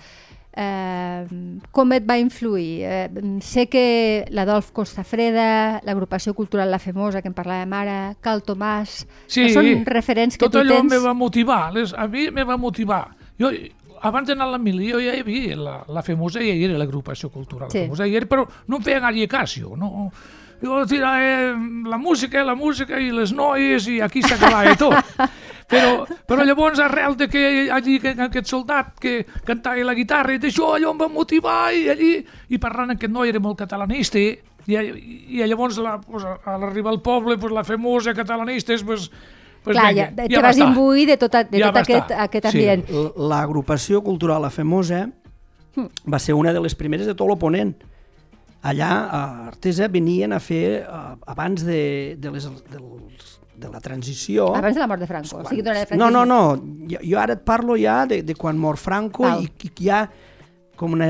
eh, 0.57 1.27
com 1.71 1.93
et 1.95 2.05
va 2.09 2.17
influir? 2.19 2.83
Eh, 2.83 3.39
sé 3.43 3.67
que 3.71 4.25
l'Adolf 4.35 4.73
Costafreda, 4.75 5.81
l'agrupació 5.87 6.35
cultural 6.35 6.71
La 6.71 6.79
Femosa, 6.83 7.23
que 7.23 7.31
en 7.31 7.35
parlàvem 7.37 7.73
ara, 7.79 7.97
Cal 8.21 8.43
Tomàs, 8.47 9.05
Sí, 9.27 9.47
que 9.47 9.55
són 9.55 9.87
referents 9.87 10.37
que 10.39 10.45
tot 10.47 10.53
tu 10.59 10.63
allò 10.65 10.81
tens... 10.83 10.91
me 10.93 11.01
va 11.03 11.15
motivar, 11.15 11.73
les, 11.75 11.95
a 11.95 12.07
mi 12.11 12.29
me 12.35 12.45
va 12.45 12.57
motivar. 12.59 13.05
Jo, 13.41 13.51
abans 14.05 14.29
d'anar 14.29 14.47
a 14.51 14.55
la 14.55 14.59
mili, 14.63 14.91
jo 14.93 14.99
ja 15.03 15.15
hi 15.17 15.23
havia 15.25 15.57
la, 15.57 15.77
la 15.89 16.03
famosa, 16.07 16.43
ja 16.43 16.53
hi 16.55 16.67
era 16.69 16.79
l'agrupació 16.79 17.31
cultural, 17.33 17.71
Sí. 17.73 17.79
la 17.83 17.85
famosa, 17.89 18.05
ja 18.07 18.13
hi 18.13 18.23
era, 18.23 18.31
però 18.31 18.47
no 18.69 18.79
em 18.79 18.83
feia 18.87 19.01
gaire 19.01 19.29
cas, 19.31 19.55
jo, 19.59 19.77
no, 19.79 20.11
jo 20.63 20.85
tirava 20.87 21.57
la 21.91 21.99
música, 21.99 22.45
la 22.45 22.55
música 22.55 22.99
i 23.01 23.11
les 23.11 23.33
noies 23.33 23.89
i 23.89 24.01
aquí 24.01 24.23
s'acabava 24.23 24.77
tot. 24.77 24.95
Però, 25.65 26.05
però 26.29 26.45
llavors, 26.45 26.79
arrel 26.79 27.15
de 27.17 27.25
que 27.27 27.71
allí 27.73 27.95
que, 27.99 28.11
aquest 28.21 28.47
soldat 28.47 28.99
que 29.01 29.25
cantava 29.49 29.81
la 29.83 29.95
guitarra 29.97 30.35
i 30.35 30.39
d'això 30.39 30.75
allò 30.77 30.91
em 30.93 30.99
va 31.01 31.09
motivar 31.09 31.73
i 31.73 31.87
allí, 31.89 32.11
i 32.53 32.59
parlant 32.61 32.93
aquest 32.93 33.11
noi 33.11 33.31
era 33.33 33.41
molt 33.41 33.57
catalanista 33.63 34.21
i, 34.21 34.27
i, 34.69 34.77
i 34.77 35.41
llavors 35.49 35.79
la, 35.81 35.97
pues, 36.05 36.23
a 36.23 36.59
l'arribar 36.61 36.93
al 36.93 37.01
poble 37.01 37.39
pues, 37.41 37.51
la 37.57 37.65
famosa 37.65 38.13
catalanista 38.15 38.77
pues, 38.85 39.09
pues, 39.65 39.73
Clar, 39.75 39.89
ja, 39.97 40.11
ja 40.13 40.29
te 40.29 40.37
va 40.37 40.43
vas 40.51 40.57
estar. 40.59 40.69
imbuir 40.69 41.07
de 41.09 41.17
tot, 41.17 41.33
de 41.33 41.59
Ja 41.65 41.73
tot 41.73 41.81
aquest, 41.81 42.03
estar. 42.11 42.21
aquest 42.29 42.47
Sí. 42.51 42.59
ambient. 42.59 42.85
L- 42.91 43.29
L'agrupació 43.33 44.03
cultural 44.05 44.43
La 44.45 44.51
Femosa 44.51 45.09
va 46.07 46.19
ser 46.21 46.35
una 46.37 46.53
de 46.53 46.61
les 46.61 46.75
primeres 46.77 47.07
de 47.09 47.15
tot 47.17 47.27
l'oponent. 47.27 47.73
Allà, 48.65 48.91
a 49.13 49.23
Artesa, 49.51 49.89
venien 49.93 50.33
a 50.33 50.41
fer, 50.41 50.65
eh, 50.83 51.31
abans 51.35 51.65
de, 51.67 52.17
de, 52.19 52.31
les, 52.33 52.47
dels, 52.73 53.39
de 53.61 53.69
la 53.71 53.81
transició... 53.85 54.49
Abans 54.57 54.75
de 54.79 54.81
la 54.81 54.89
mort 54.89 55.03
de 55.05 55.09
Franco, 55.11 55.43
o 55.43 55.49
sigui, 55.51 55.63
durant 55.67 55.85
el 55.85 55.99
No, 56.01 56.09
no, 56.11 56.25
no, 56.25 56.39
jo, 56.89 57.01
jo 57.05 57.19
ara 57.21 57.37
et 57.37 57.45
parlo 57.45 57.77
ja 57.81 58.03
de, 58.09 58.23
de 58.25 58.35
quan 58.39 58.57
mor 58.59 58.81
Franco 58.81 59.27
Val. 59.29 59.45
i, 59.45 59.71
i 59.85 59.91
ha 59.93 60.07
com 60.75 60.91
una, 60.97 61.07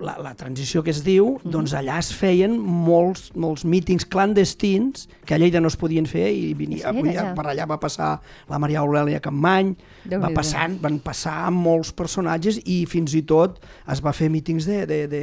la, 0.00 0.14
la 0.24 0.30
transició 0.40 0.80
que 0.86 0.88
es 0.94 1.02
diu, 1.04 1.34
Mhm. 1.42 1.50
doncs 1.52 1.74
allà 1.76 1.98
es 2.00 2.08
feien 2.16 2.54
molts, 2.56 3.26
molts 3.36 3.66
mítings 3.68 4.06
clandestins 4.08 5.04
que 5.28 5.34
a 5.34 5.38
Lleida 5.42 5.60
no 5.60 5.68
es 5.68 5.76
podien 5.76 6.06
fer 6.08 6.30
i 6.32 6.54
venia, 6.56 6.86
avui, 6.88 7.10
allà? 7.12 7.34
per 7.36 7.44
allà 7.50 7.66
va 7.68 7.76
passar 7.82 8.14
la 8.48 8.58
Maria 8.62 8.80
Aurèlia 8.80 9.20
Campmany, 9.20 9.74
va 10.16 10.30
passant, 10.32 10.78
van 10.80 10.96
passar 11.04 11.50
molts 11.52 11.92
personatges 11.92 12.62
i 12.64 12.86
fins 12.88 13.12
i 13.12 13.20
tot 13.28 13.60
es 13.92 14.00
va 14.00 14.14
fer 14.16 14.30
mítings 14.32 14.64
de, 14.70 14.86
de, 14.88 15.02
de, 15.12 15.22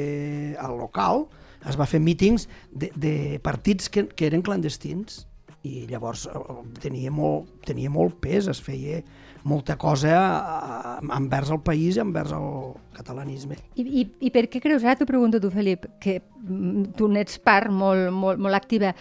al 0.61 0.77
local, 0.77 1.25
es 1.67 1.79
va 1.79 1.87
fer 1.89 1.99
mítings 1.99 2.47
de, 2.71 2.91
de 2.95 3.39
partits 3.43 3.89
que, 3.91 4.05
que 4.07 4.29
eren 4.29 4.45
clandestins 4.45 5.25
i 5.67 5.85
llavors 5.89 6.25
eh, 6.31 6.59
tenia 6.79 7.11
molt, 7.11 7.49
tenia 7.67 7.91
molt 7.91 8.19
pes, 8.23 8.47
es 8.47 8.61
feia 8.63 9.01
molta 9.43 9.75
cosa 9.79 10.13
eh, 10.15 10.93
envers 11.15 11.51
el 11.51 11.61
país 11.65 11.97
i 11.97 12.03
envers 12.03 12.31
el 12.35 12.75
catalanisme. 12.95 13.59
I, 13.75 13.83
i, 13.83 14.05
I 14.27 14.31
per 14.35 14.47
què 14.51 14.61
creus, 14.63 14.85
ara 14.85 14.97
t'ho 14.99 15.09
pregunto 15.09 15.41
tu, 15.43 15.51
Felip, 15.51 15.87
que 15.99 16.19
mm, 16.21 16.93
tu 16.99 17.11
n'ets 17.11 17.39
part 17.43 17.71
molt, 17.71 18.09
molt, 18.15 18.39
molt 18.39 18.55
activa, 18.55 18.93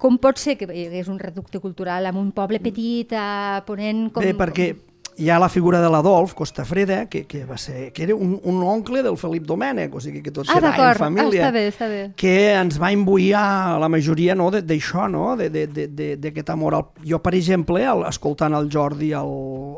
com 0.00 0.16
pot 0.18 0.40
ser 0.40 0.56
que 0.56 0.70
hi 0.72 0.86
hagués 0.88 1.10
un 1.12 1.18
reducte 1.20 1.60
cultural 1.60 2.08
en 2.08 2.16
un 2.16 2.30
poble 2.32 2.58
petit 2.62 3.12
a 3.12 3.60
Ponent? 3.66 4.08
Com, 4.14 4.24
Bé, 4.24 4.32
perquè 4.34 4.72
hi 5.20 5.28
ha 5.28 5.38
la 5.38 5.48
figura 5.52 5.80
de 5.82 5.88
l'Adolf 5.92 6.32
Costafreda, 6.34 7.02
que, 7.12 7.26
que, 7.28 7.44
va 7.44 7.58
ser, 7.60 7.92
que 7.92 8.02
era 8.06 8.14
un, 8.16 8.38
un 8.42 8.62
oncle 8.64 9.02
del 9.04 9.18
Felip 9.20 9.44
Domènech, 9.44 9.92
o 9.94 10.00
sigui 10.00 10.22
que 10.24 10.32
tots 10.32 10.48
Ah, 10.48 10.60
d'acord. 10.64 10.96
Ah, 10.96 11.04
família. 11.04 11.42
està 11.44 11.52
bé, 11.52 11.64
està 11.68 11.88
bé. 11.92 12.00
que 12.16 12.34
ens 12.56 12.78
va 12.80 12.90
imbuir 12.94 13.34
a 13.36 13.76
la 13.78 13.88
majoria 13.92 14.34
no, 14.34 14.50
d'això, 14.50 15.10
no? 15.12 15.36
de- 15.36 15.50
de- 15.50 15.66
de- 15.68 15.88
de- 15.88 16.16
d'aquest 16.16 16.50
amor. 16.50 16.74
Al... 16.74 16.86
Jo, 17.04 17.20
per 17.20 17.34
exemple, 17.36 17.84
el, 17.84 18.06
escoltant 18.08 18.54
el 18.56 18.70
Jordi 18.72 19.12
el, 19.12 19.34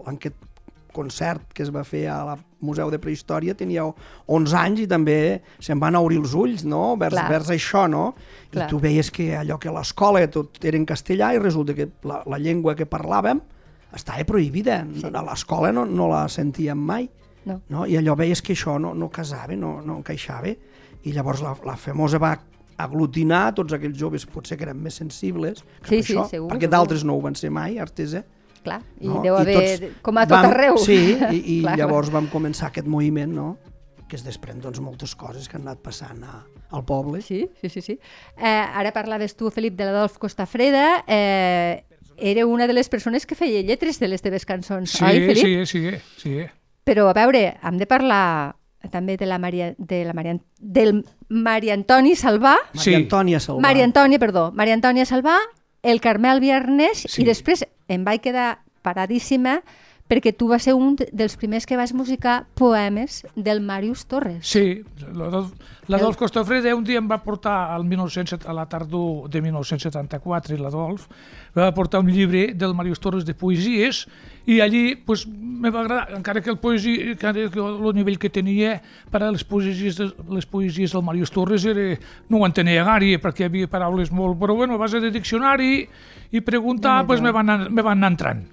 en 0.07 0.15
aquest 0.21 0.37
concert 0.93 1.47
que 1.57 1.63
es 1.65 1.71
va 1.75 1.83
fer 1.89 2.05
al 2.13 2.35
Museu 2.61 2.91
de 2.93 2.99
Prehistòria, 3.01 3.55
tenia 3.57 3.87
11 4.29 4.55
anys 4.61 4.83
i 4.85 4.87
també 4.87 5.41
se'n 5.59 5.81
van 5.81 5.97
obrir 5.97 6.19
els 6.21 6.35
ulls 6.37 6.67
no? 6.69 6.97
vers, 7.01 7.17
Clar. 7.17 7.31
vers 7.33 7.49
això, 7.51 7.87
no? 7.89 8.11
Clar. 8.53 8.67
I 8.67 8.71
tu 8.71 8.79
veies 8.79 9.11
que 9.11 9.31
allò 9.39 9.57
que 9.59 9.71
a 9.71 9.73
l'escola 9.73 10.21
tot 10.31 10.63
era 10.63 10.77
en 10.77 10.85
castellà 10.87 11.33
i 11.35 11.41
resulta 11.41 11.75
que 11.75 11.89
la, 12.05 12.21
la 12.29 12.39
llengua 12.39 12.77
que 12.77 12.85
parlàvem 12.87 13.41
estava 13.95 14.25
prohibida. 14.29 14.83
Sí. 14.95 15.11
A 15.13 15.25
l'escola 15.27 15.73
no, 15.73 15.85
no 15.87 16.09
la 16.13 16.25
sentíem 16.33 16.79
mai. 16.79 17.09
No. 17.45 17.61
No? 17.69 17.87
I 17.87 17.99
allò 17.99 18.15
veies 18.19 18.43
que 18.43 18.55
això 18.55 18.79
no, 18.79 18.93
no 18.95 19.11
casava, 19.11 19.57
no, 19.59 19.81
no 19.83 19.99
encaixava, 19.99 20.53
i 21.03 21.15
llavors 21.15 21.43
la, 21.43 21.57
la 21.67 21.75
famosa 21.77 22.21
va 22.23 22.37
aglutinar 22.83 23.49
tots 23.57 23.75
aquells 23.77 23.99
joves, 23.99 24.25
potser 24.31 24.57
que 24.59 24.67
eren 24.67 24.79
més 24.83 24.97
sensibles, 25.01 25.65
que 25.83 25.89
Sí, 25.89 25.97
per 25.97 26.05
sí, 26.07 26.15
això, 26.15 26.29
segur, 26.31 26.53
perquè 26.53 26.71
d'altres 26.71 27.05
no 27.05 27.17
ho 27.17 27.25
van 27.25 27.37
ser 27.39 27.51
mai, 27.55 27.79
Artesa. 27.83 28.23
Clar, 28.63 28.79
i 29.03 29.11
no? 29.11 29.19
deu 29.25 29.35
haver, 29.35 29.59
tots 29.59 30.03
com 30.07 30.19
a 30.23 30.25
tot 30.31 30.37
vam, 30.37 30.49
arreu. 30.53 30.79
Sí, 30.79 31.17
i, 31.19 31.43
i 31.57 31.61
Clar, 31.65 31.77
llavors 31.83 32.13
vam 32.15 32.31
començar 32.31 32.71
aquest 32.71 32.87
moviment, 32.91 33.35
no? 33.35 33.51
que 34.13 34.19
es 34.19 34.27
desprèn 34.27 34.59
doncs, 34.61 34.77
moltes 34.85 35.15
coses 35.17 35.47
que 35.49 35.57
han 35.57 35.63
anat 35.65 35.79
passant 35.81 36.19
a, 36.29 36.43
al 36.77 36.83
poble. 36.85 37.23
Sí, 37.25 37.47
sí, 37.63 37.71
sí. 37.73 37.81
sí. 37.81 37.95
Eh, 38.37 38.51
ara 38.53 38.91
parlaves 38.93 39.33
tu, 39.39 39.49
Felip, 39.49 39.73
de 39.79 39.87
l'Adolf 39.89 40.19
Costafreda. 40.21 41.01
Eh, 41.09 41.81
era 42.23 42.47
una 42.47 42.67
de 42.67 42.73
les 42.73 42.89
persones 42.89 43.27
que 43.27 43.35
feia 43.35 43.61
lletres 43.67 43.99
de 44.01 44.09
les 44.09 44.23
teves 44.23 44.47
cançons, 44.47 44.91
Sí, 44.95 45.05
oi, 45.05 45.21
Felip? 45.35 45.67
sí, 45.67 45.67
sí, 45.67 45.99
sí. 46.23 46.37
Però, 46.85 47.09
a 47.11 47.15
veure, 47.15 47.57
hem 47.63 47.79
de 47.79 47.87
parlar 47.87 48.55
també 48.91 49.17
de 49.17 49.27
la 49.27 49.39
Maria, 49.39 49.75
de 49.79 50.05
la 50.05 50.13
Maria, 50.13 50.39
del 50.59 51.05
Maria 51.29 51.75
Antoni 51.75 52.17
Salvà, 52.17 52.57
Maria 52.75 52.83
Sí. 52.83 52.95
Antònia 52.95 53.39
Salvà. 53.41 53.61
Maria 53.63 53.85
Antònia, 53.85 54.19
perdó, 54.19 54.51
Maria 54.53 54.75
Antònia 54.75 55.05
Salvà, 55.07 55.37
el 55.83 56.01
Carmel 56.01 56.41
Viernes, 56.41 57.05
Sí. 57.09 57.23
i 57.23 57.25
després 57.25 57.67
em 57.89 58.05
vaig 58.05 58.21
quedar 58.23 58.63
paradíssima 58.83 59.63
perquè 60.13 60.35
tu 60.37 60.51
vas 60.51 60.61
ser 60.61 60.75
un 60.77 60.93
dels 61.09 61.39
primers 61.41 61.65
que 61.65 61.79
vas 61.81 61.95
musicar 61.97 62.43
poemes 62.59 63.23
del 63.33 63.63
Màrius 63.65 64.05
Torres. 64.05 64.45
Sí, 64.45 64.83
l'Adolf 65.89 66.19
Costafreda 66.21 66.75
un 66.77 66.85
dia 66.85 67.01
em 67.01 67.09
va 67.09 67.17
portar 67.25 67.73
al 67.73 67.87
1900, 67.89 68.45
a 68.45 68.53
la 68.53 68.67
tardor 68.69 69.31
de 69.33 69.41
1974, 69.41 70.53
i 70.53 70.61
l'Adolf 70.61 71.09
va 71.57 71.71
portar 71.73 72.03
un 72.05 72.13
llibre 72.13 72.53
del 72.53 72.77
Marius 72.77 73.01
Torres 73.01 73.25
de 73.25 73.33
poesies 73.33 74.05
i 74.45 74.61
allí 74.61 74.97
pues, 74.97 75.25
me 75.27 75.71
va 75.73 75.81
agradar, 75.81 76.13
encara 76.19 76.43
que 76.45 76.51
el, 76.53 76.59
poesia, 76.61 77.13
encara 77.17 77.49
que 77.49 77.61
el 77.65 77.95
nivell 77.97 78.19
que 78.21 78.29
tenia 78.29 78.77
per 79.11 79.23
a 79.23 79.31
les 79.33 79.45
poesies, 79.49 79.97
de, 79.97 80.11
les 80.29 80.45
poesies 80.45 80.93
del 80.93 81.05
Marius 81.09 81.33
Torres 81.33 81.65
era, 81.65 81.97
no 82.29 82.43
ho 82.43 82.47
entenia 82.49 82.85
gaire 82.85 83.17
perquè 83.23 83.47
hi 83.47 83.49
havia 83.49 83.71
paraules 83.71 84.13
molt, 84.13 84.37
però 84.41 84.61
bueno, 84.61 84.77
a 84.77 84.83
base 84.85 85.01
de 85.01 85.11
diccionari 85.15 85.87
i 86.33 86.41
preguntar, 86.45 87.07
pues, 87.07 87.25
me, 87.25 87.33
van, 87.33 87.49
anar- 87.49 87.71
me 87.71 87.81
van 87.81 87.97
anar 87.97 88.13
entrant. 88.13 88.45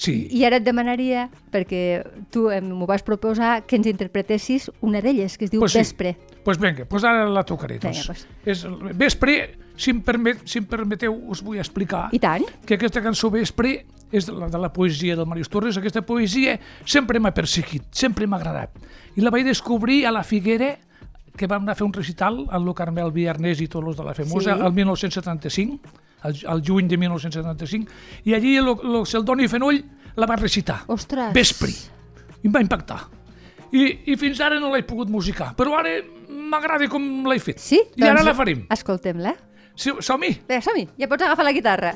Sí. 0.00 0.28
I 0.32 0.46
ara 0.48 0.56
et 0.56 0.64
demanaria, 0.64 1.26
perquè 1.52 2.00
tu 2.32 2.46
m'ho 2.64 2.86
vas 2.88 3.02
proposar, 3.04 3.66
que 3.68 3.76
ens 3.76 3.86
interpretessis 3.90 4.70
una 4.80 5.02
d'elles, 5.04 5.36
que 5.36 5.44
es 5.44 5.50
diu 5.52 5.60
Pues 5.60 5.72
sí. 5.76 5.82
Vespre. 5.82 6.14
pues 6.42 6.56
vinga, 6.58 6.86
pues 6.88 7.04
ara 7.04 7.26
la 7.28 7.42
tocaré. 7.44 7.76
Doncs. 7.78 8.06
pues. 8.06 8.22
És 8.48 8.62
vespre, 8.96 9.58
si 9.76 9.90
em, 9.92 10.00
permet, 10.00 10.40
si 10.48 10.56
em 10.58 10.64
permeteu, 10.64 11.12
us 11.28 11.42
vull 11.44 11.58
explicar 11.60 12.08
I 12.16 12.18
tant. 12.18 12.46
que 12.64 12.78
aquesta 12.80 13.02
cançó 13.04 13.28
Vespre 13.30 13.84
és 14.10 14.24
de 14.26 14.32
la, 14.32 14.48
de 14.48 14.58
la 14.58 14.72
poesia 14.72 15.14
del 15.16 15.26
Marius 15.28 15.50
Torres. 15.52 15.76
Aquesta 15.76 16.00
poesia 16.02 16.58
sempre 16.84 17.20
m'ha 17.20 17.34
perseguit, 17.36 17.84
sempre 17.92 18.26
m'ha 18.26 18.38
agradat. 18.40 18.70
I 19.16 19.20
la 19.20 19.30
vaig 19.30 19.44
descobrir 19.44 20.06
a 20.06 20.10
la 20.16 20.24
Figuera, 20.24 20.78
que 21.36 21.46
vam 21.46 21.62
anar 21.62 21.72
a 21.72 21.78
fer 21.78 21.84
un 21.86 21.92
recital 21.92 22.46
amb 22.50 22.66
el 22.66 22.74
Carmel 22.74 23.12
Viarnés 23.12 23.60
i 23.60 23.68
tots 23.68 23.86
els 23.86 23.96
de 24.00 24.04
la 24.04 24.14
Femosa, 24.16 24.56
Sí. 24.56 24.64
el 24.66 24.72
1975, 24.72 25.78
al, 26.22 26.36
al 26.54 26.62
juny 26.66 26.88
de 26.88 26.98
1975, 27.00 27.90
i 28.24 28.34
allí 28.36 28.56
el, 28.60 28.68
el 28.68 29.00
Celdoni 29.06 29.48
Fenoll 29.48 29.82
la 30.16 30.26
va 30.26 30.36
recitar. 30.36 30.82
Ostres. 30.90 31.32
Vespre. 31.36 31.72
I 32.40 32.48
em 32.48 32.54
va 32.54 32.62
impactar. 32.64 33.02
I, 33.70 33.84
I 34.10 34.16
fins 34.18 34.40
ara 34.42 34.58
no 34.58 34.72
l'he 34.74 34.82
pogut 34.86 35.10
musicar, 35.12 35.52
però 35.58 35.76
ara 35.78 35.98
m'agrada 36.30 36.88
com 36.90 37.04
l'he 37.30 37.38
fet. 37.42 37.60
Sí? 37.62 37.78
I 37.96 38.08
ara 38.08 38.24
la 38.26 38.34
farem. 38.34 38.64
Escoltem-la. 38.74 39.36
Sí, 39.80 39.92
Som-hi? 40.04 40.34
Bé, 40.48 40.58
som-hi, 40.64 40.88
ja 40.98 41.08
pots 41.08 41.24
agafar 41.24 41.46
la 41.46 41.54
guitarra. 41.56 41.94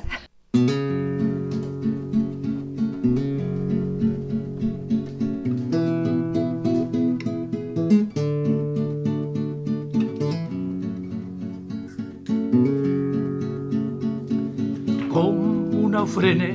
Ofrena 16.15 16.47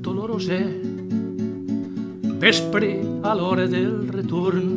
dolorosa 0.00 0.56
vespre 2.40 2.94
a 3.28 3.34
l'hora 3.36 3.66
del 3.68 4.08
retorn 4.08 4.70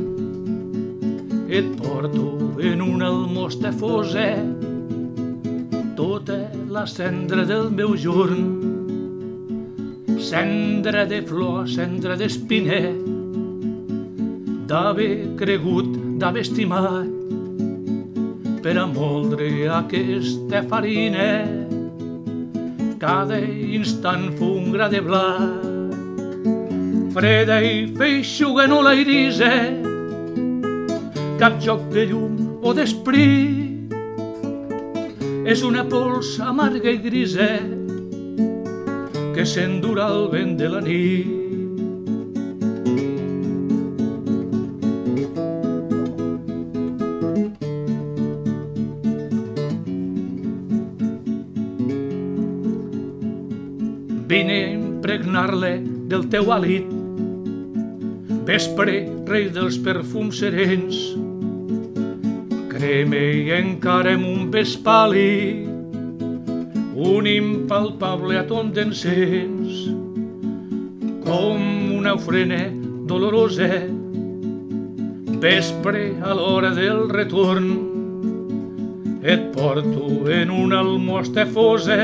et 1.47 1.69
porto 1.79 2.25
en 2.59 2.81
una 2.83 3.07
almosta 3.07 3.71
fosa 3.71 4.25
tota 5.95 6.51
la 6.67 6.83
cendra 6.85 7.45
del 7.47 7.71
meu 7.71 7.95
jorn. 7.95 8.43
Cendra 10.19 11.05
de 11.07 11.21
flor, 11.23 11.63
cendra 11.71 12.19
d'espina 12.19 12.81
d'haver 14.67 15.31
cregut, 15.39 15.95
d'haver 16.19 16.43
estimat 16.43 17.07
per 18.59 18.75
a 18.83 18.85
moldre 18.85 19.69
aquesta 19.79 20.65
farina 20.67 21.29
cada 23.05 23.37
instant 23.37 24.31
fou 24.39 24.55
un 24.57 24.71
gra 24.73 24.87
de 24.89 24.99
blat. 25.05 25.61
Freda 27.13 27.59
i 27.61 27.85
feixuga 27.99 28.65
no 28.67 28.81
l'airisa, 28.81 29.51
cap 31.39 31.61
joc 31.61 31.85
de 31.93 32.07
llum 32.09 32.65
o 32.65 32.73
d'esprit. 32.73 33.93
És 35.45 35.61
una 35.61 35.85
pols 35.85 36.33
amarga 36.41 36.89
i 36.89 36.97
grisa 37.05 37.51
que 39.37 39.45
s'endura 39.45 40.09
al 40.09 40.29
vent 40.33 40.57
de 40.57 40.73
la 40.73 40.81
nit. 40.81 41.44
Vine 54.35 54.55
a 54.65 54.71
impregnar-le 54.75 55.77
del 56.11 56.25
teu 56.27 56.49
alit. 56.51 56.89
Vespre, 58.43 58.95
rei 59.29 59.45
dels 59.55 59.77
perfums 59.79 60.41
serens, 60.41 60.97
creme 62.73 63.21
i 63.45 63.53
encarem 63.55 64.27
un 64.27 64.51
vespali, 64.51 65.63
un 66.99 67.31
impalpable 67.31 68.35
aton 68.41 68.75
d'encens, 68.75 69.79
com 71.23 71.95
una 71.95 72.19
ofrena 72.19 72.59
dolorosa, 73.07 73.71
vespre 75.47 76.09
a 76.19 76.35
l'hora 76.35 76.75
del 76.75 77.05
retorn, 77.07 77.71
et 79.23 79.51
porto 79.55 80.25
en 80.27 80.51
una 80.51 80.83
almosta 80.83 81.47
fosa, 81.47 82.01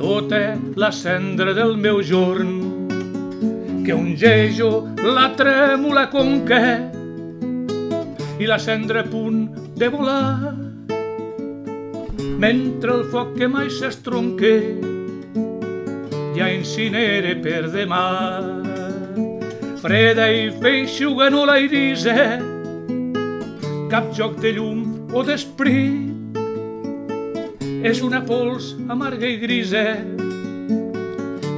tota 0.00 0.56
la 0.76 0.88
cendra 0.90 1.52
del 1.52 1.76
meu 1.76 2.00
jorn, 2.00 2.54
que 3.84 3.92
ungejo 3.92 4.88
la 5.04 5.26
trèmula 5.36 6.06
conca 6.08 6.60
i 8.40 8.48
la 8.48 8.56
cendra 8.56 9.02
a 9.04 9.08
punt 9.12 9.42
de 9.76 9.90
volar, 9.92 10.54
mentre 12.40 12.94
el 12.96 13.04
foc 13.12 13.36
que 13.36 13.48
mai 13.52 13.68
s'estronque 13.68 14.54
ja 16.32 16.48
incinere 16.48 17.36
per 17.44 17.66
demà. 17.68 18.06
Freda 19.84 20.30
i 20.32 20.48
feixuga 20.64 21.28
no 21.28 21.44
l'airisa, 21.44 22.16
cap 23.92 24.08
joc 24.16 24.40
de 24.40 24.56
llum 24.56 25.12
o 25.12 25.24
d'esprit, 25.28 26.09
és 27.80 28.02
una 28.04 28.18
pols 28.20 28.74
amarga 28.92 29.24
i 29.24 29.38
grisa 29.40 29.80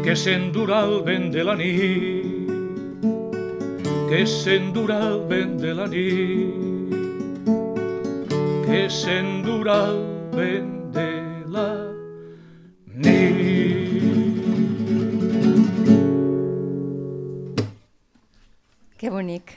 que 0.05 0.13
s'endurà 0.15 0.85
el 0.87 1.01
vent 1.03 1.33
de 1.35 1.43
la 1.43 1.57
nit, 1.59 3.01
que 4.07 4.21
s'endurà 4.31 5.01
el 5.09 5.19
vent 5.31 5.57
de 5.59 5.73
la 5.75 5.87
nit, 5.91 6.95
que 8.69 8.83
s'endurà 8.87 9.79
el 9.89 9.99
vent 10.37 10.71
de 10.95 11.09
la 11.57 11.67
nit. 13.03 13.33
Que 19.03 19.11
bonic, 19.11 19.57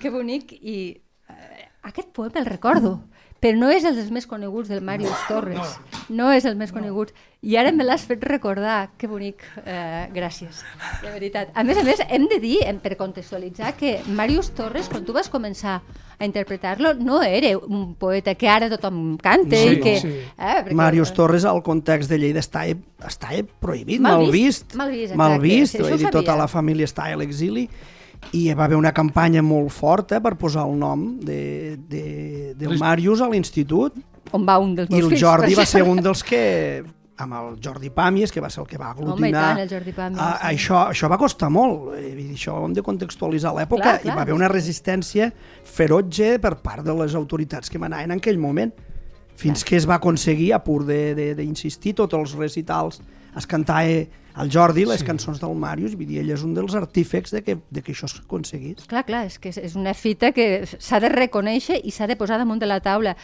que 0.00 0.14
bonic 0.16 0.56
i 0.62 0.78
eh, 0.96 1.68
aquest 1.92 2.08
poema 2.16 2.40
el 2.40 2.48
recordo 2.48 3.02
però 3.40 3.58
no 3.58 3.68
és 3.70 3.84
el 3.84 3.94
dels 3.96 4.10
més 4.10 4.26
coneguts 4.26 4.68
del 4.68 4.80
Màrius 4.82 5.12
Torres, 5.28 5.76
no, 6.08 6.30
és 6.32 6.44
el 6.48 6.56
més 6.56 6.72
conegut. 6.72 7.12
I 7.46 7.54
ara 7.60 7.70
me 7.70 7.84
l'has 7.84 8.02
fet 8.08 8.24
recordar, 8.26 8.88
que 8.98 9.06
bonic, 9.06 9.44
eh, 9.64 10.08
gràcies, 10.12 10.62
de 11.02 11.10
veritat. 11.12 11.50
A 11.54 11.62
més 11.62 11.78
a 11.78 11.84
més, 11.86 12.00
hem 12.08 12.24
de 12.26 12.40
dir, 12.42 12.56
em- 12.66 12.80
per 12.80 12.96
contextualitzar, 12.96 13.74
que 13.76 14.00
Màrius 14.08 14.50
Torres, 14.56 14.88
quan 14.88 15.04
tu 15.04 15.12
vas 15.12 15.28
començar 15.30 15.82
a 16.18 16.24
interpretar-lo, 16.24 16.94
no 16.94 17.22
era 17.22 17.52
un 17.58 17.94
poeta 17.94 18.34
que 18.34 18.48
ara 18.48 18.70
tothom 18.72 19.16
canta 19.18 19.54
Sí, 19.56 19.76
i 19.76 19.80
que... 19.80 19.94
sí. 20.00 20.08
Eh, 20.08 20.62
perquè- 20.64 20.74
Màrius 20.74 21.12
Torres, 21.12 21.44
al 21.44 21.62
context 21.62 22.10
de 22.10 22.18
Lleida, 22.18 22.40
està, 22.40 22.64
està 23.04 23.28
prohibit, 23.60 24.00
Mal 24.00 24.22
mal, 24.22 24.30
vist, 24.32 24.64
vist. 24.72 24.74
mal 24.74 24.90
vist, 24.90 25.14
mal 25.14 25.38
vist. 25.40 25.76
sí, 25.76 25.82
ho 25.82 25.88
vull 25.88 25.98
dir, 25.98 26.10
tota 26.10 26.34
la 26.36 26.48
família 26.48 26.86
està 26.88 27.12
a 27.12 27.16
l'exili 27.20 27.68
i 28.32 28.46
hi 28.48 28.54
va 28.58 28.64
haver 28.66 28.76
una 28.76 28.92
campanya 28.92 29.42
molt 29.42 29.70
forta 29.72 30.20
per 30.20 30.34
posar 30.40 30.66
el 30.68 30.76
nom 30.78 31.06
de, 31.20 31.76
de, 31.88 32.54
del 32.58 32.70
Les- 32.74 32.80
Màrius 32.82 33.20
a 33.22 33.28
l'institut 33.30 33.94
On 34.34 34.42
va 34.44 34.58
un 34.58 34.74
dels 34.74 34.90
i 34.90 34.94
meus 34.96 35.04
el 35.04 35.10
fills. 35.14 35.20
Jordi 35.22 35.54
per 35.54 35.62
va 35.62 35.66
ser 35.70 35.82
un 35.94 36.00
dels 36.02 36.22
que 36.26 36.42
amb 37.16 37.32
el 37.32 37.54
Jordi 37.64 37.88
Pàmies, 37.88 38.28
que 38.34 38.42
va 38.44 38.50
ser 38.52 38.60
el 38.60 38.66
que 38.68 38.76
va 38.76 38.90
Home, 38.90 39.00
i 39.00 39.06
aglutinar... 39.06 39.44
tant, 39.54 39.60
el 39.62 39.70
Jordi 39.70 39.92
Pàmies, 39.96 40.18
a, 40.20 40.26
sí. 40.36 40.48
això, 40.50 40.80
això 40.92 41.08
va 41.08 41.16
costar 41.16 41.48
molt, 41.48 41.94
eh, 41.96 42.10
dir, 42.12 42.26
això 42.34 42.58
ho 42.58 42.66
hem 42.66 42.74
de 42.76 42.82
contextualitzar 42.84 43.54
l'època, 43.56 43.82
Clar, 43.86 43.94
i 44.02 44.02
clar. 44.10 44.16
va 44.18 44.24
haver 44.26 44.34
una 44.36 44.50
resistència 44.52 45.30
ferotge 45.64 46.34
per 46.42 46.56
part 46.60 46.84
de 46.84 46.92
les 46.98 47.14
autoritats 47.16 47.72
que 47.72 47.80
manaven 47.80 48.12
en 48.12 48.20
aquell 48.20 48.36
moment, 48.42 48.74
fins 49.36 49.64
que 49.64 49.76
es 49.80 49.86
va 49.88 49.96
aconseguir, 49.96 50.50
a 50.52 50.60
pur 50.64 50.82
d'insistir, 50.84 51.94
tots 52.02 52.12
els 52.16 52.34
recitals 52.36 53.00
es 53.36 53.46
cantava 53.48 53.96
el 54.36 54.50
Jordi, 54.52 54.84
les 54.84 55.00
Sí. 55.00 55.06
cançons 55.06 55.40
del 55.40 55.54
Màrius, 55.56 55.94
vull 55.96 56.06
dir, 56.06 56.18
ell 56.20 56.30
és 56.30 56.42
un 56.42 56.52
dels 56.54 56.74
artífecs 56.74 57.30
de 57.32 57.42
que, 57.42 57.58
de 57.70 57.82
que 57.82 57.92
això 57.92 58.06
s'aconseguís. 58.08 58.86
Clar, 58.86 59.04
clar, 59.06 59.26
és 59.26 59.38
que 59.38 59.48
és- 59.48 59.74
una 59.76 59.94
fita 59.94 60.32
que 60.32 60.66
s'ha 60.66 61.00
de 61.00 61.08
reconèixer 61.08 61.80
i 61.84 61.90
s'ha 61.90 62.06
de 62.06 62.16
posar 62.16 62.38
damunt 62.38 62.60
de 62.60 62.66
la 62.66 62.80
taula. 62.80 63.16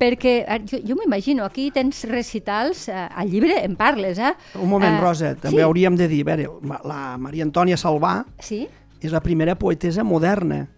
Perquè 0.00 0.44
eh, 0.48 0.60
jo, 0.70 0.78
jo 0.86 0.96
m'imagino, 0.96 1.44
aquí 1.44 1.70
tens 1.70 2.04
recitals, 2.08 2.88
eh, 2.88 2.92
al 2.94 3.28
llibre 3.30 3.62
en 3.64 3.76
parles, 3.76 4.18
eh? 4.18 4.32
Un 4.54 4.68
moment, 4.70 4.96
Eh, 4.96 5.00
Rosa, 5.00 5.34
també 5.34 5.58
sí, 5.58 5.62
hauríem 5.62 5.94
de 5.96 6.08
dir, 6.08 6.22
a 6.28 6.34
veure, 6.36 6.48
la 6.84 7.16
Maria 7.18 7.44
Antònia 7.44 7.76
Salvà 7.76 8.24
Sí? 8.38 8.66
és 9.02 9.12
la 9.12 9.20
primera 9.20 9.56
poetesa 9.58 10.02
moderna 10.04 10.68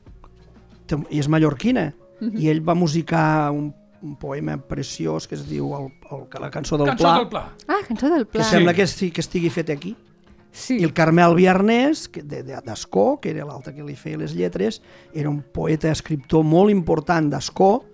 i 1.10 1.18
és 1.20 1.28
mallorquina 1.28 1.94
Mhm. 2.20 2.36
i 2.38 2.48
ell 2.50 2.60
va 2.68 2.74
musicar 2.74 3.50
un, 3.50 3.72
un 4.02 4.16
poema 4.16 4.56
preciós 4.58 5.28
que 5.28 5.36
es 5.36 5.44
diu 5.48 5.72
el, 5.76 5.92
el, 6.10 6.24
la 6.42 6.50
cançó 6.50 6.76
del 6.76 6.88
Cançó 6.88 7.04
Pla, 7.04 7.18
del 7.18 7.28
Pla. 7.28 7.42
Ah, 7.68 7.80
cançó 7.86 8.08
del 8.10 8.26
que 8.26 8.32
Pla. 8.38 8.44
sembla 8.44 8.74
que, 8.74 8.82
esti, 8.82 9.10
que 9.12 9.20
estigui 9.22 9.50
fet 9.50 9.70
aquí 9.70 9.96
Sí. 10.52 10.76
i 10.80 10.84
el 10.84 10.92
Carmel 10.92 11.34
Viarnés 11.34 12.10
de- 12.12 12.42
de- 12.42 12.60
d'Escó, 12.60 13.18
que 13.22 13.30
era 13.30 13.46
l'altre 13.46 13.72
que 13.74 13.82
li 13.82 13.94
feia 13.96 14.18
les 14.18 14.34
lletres 14.34 14.82
era 15.14 15.30
un 15.30 15.40
poeta 15.42 15.90
escriptor 15.90 16.44
molt 16.44 16.70
important 16.70 17.30
d'Escó 17.32 17.84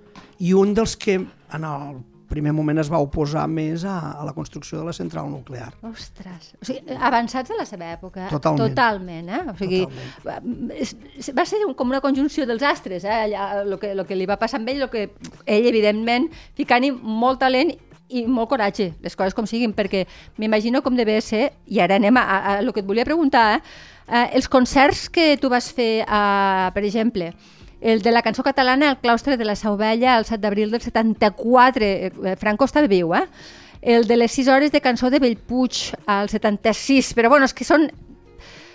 i 0.40 0.52
un 0.54 0.74
dels 0.74 0.96
que 0.96 1.14
en 1.14 1.64
el 1.64 2.00
primer 2.28 2.52
moment 2.52 2.78
es 2.78 2.90
va 2.92 2.98
oposar 3.02 3.46
més 3.48 3.84
a, 3.88 3.96
a 4.20 4.24
la 4.26 4.32
construcció 4.36 4.78
de 4.78 4.84
la 4.86 4.92
central 4.92 5.30
nuclear 5.32 5.70
Ostres, 5.88 6.52
o 6.60 6.64
sigui, 6.68 6.94
avançats 7.00 7.48
de 7.50 7.56
la 7.58 7.64
seva 7.66 7.88
època. 7.94 8.28
Totalment. 8.30 8.68
Totalment, 8.68 9.28
eh? 9.32 9.42
O 9.50 9.56
sigui, 9.58 9.82
va, 10.26 10.38
és- 10.76 10.94
va 11.36 11.44
ser 11.48 11.58
com 11.76 11.88
una 11.88 12.00
conjunció 12.04 12.46
dels 12.46 12.62
astres, 12.62 13.04
eh? 13.04 13.16
Allà, 13.26 13.48
el 13.64 13.78
que, 13.80 13.94
lo 13.94 14.04
que 14.06 14.16
li 14.16 14.26
va 14.28 14.36
passar 14.38 14.60
amb 14.60 14.68
ell, 14.72 14.82
el 14.86 14.90
que 14.92 15.08
ell, 15.46 15.66
evidentment, 15.72 16.28
ficant-hi 16.58 16.92
molt 16.92 17.40
talent 17.40 17.74
i 18.08 18.22
molt 18.24 18.48
coratge, 18.48 18.94
les 19.04 19.16
coses 19.16 19.34
com 19.36 19.44
siguin, 19.44 19.74
perquè 19.76 20.06
m'imagino 20.40 20.80
com 20.80 20.96
devia 20.96 21.20
ser, 21.20 21.50
i 21.68 21.80
ara 21.84 21.98
anem 22.00 22.16
a, 22.16 22.22
a, 22.24 22.38
a 22.56 22.62
lo 22.64 22.72
que 22.72 22.80
et 22.80 22.86
volia 22.88 23.04
preguntar, 23.04 23.58
eh? 23.58 23.62
Eh, 24.08 24.26
els 24.38 24.48
concerts 24.48 25.10
que 25.12 25.34
tu 25.36 25.50
vas 25.52 25.66
fer, 25.76 26.00
eh, 26.08 26.68
per 26.72 26.84
exemple, 26.88 27.34
el 27.80 28.02
de 28.02 28.10
la 28.12 28.22
cançó 28.22 28.42
catalana 28.42 28.90
al 28.90 28.98
claustre 29.00 29.36
de 29.36 29.44
la 29.44 29.56
Sauvella 29.56 30.18
el 30.18 30.24
7 30.24 30.40
d'abril 30.42 30.70
del 30.70 30.80
74, 30.80 31.84
eh, 31.84 32.36
Franco 32.36 32.64
estava 32.64 32.86
viu, 32.88 33.14
eh? 33.14 33.26
El 33.80 34.06
de 34.08 34.16
les 34.16 34.32
6 34.32 34.48
hores 34.48 34.72
de 34.72 34.80
cançó 34.80 35.10
de 35.10 35.20
Bellpuig 35.20 35.94
al 36.06 36.28
76, 36.28 37.14
però 37.14 37.28
bueno, 37.30 37.46
és 37.46 37.54
que 37.54 37.64
són, 37.64 37.86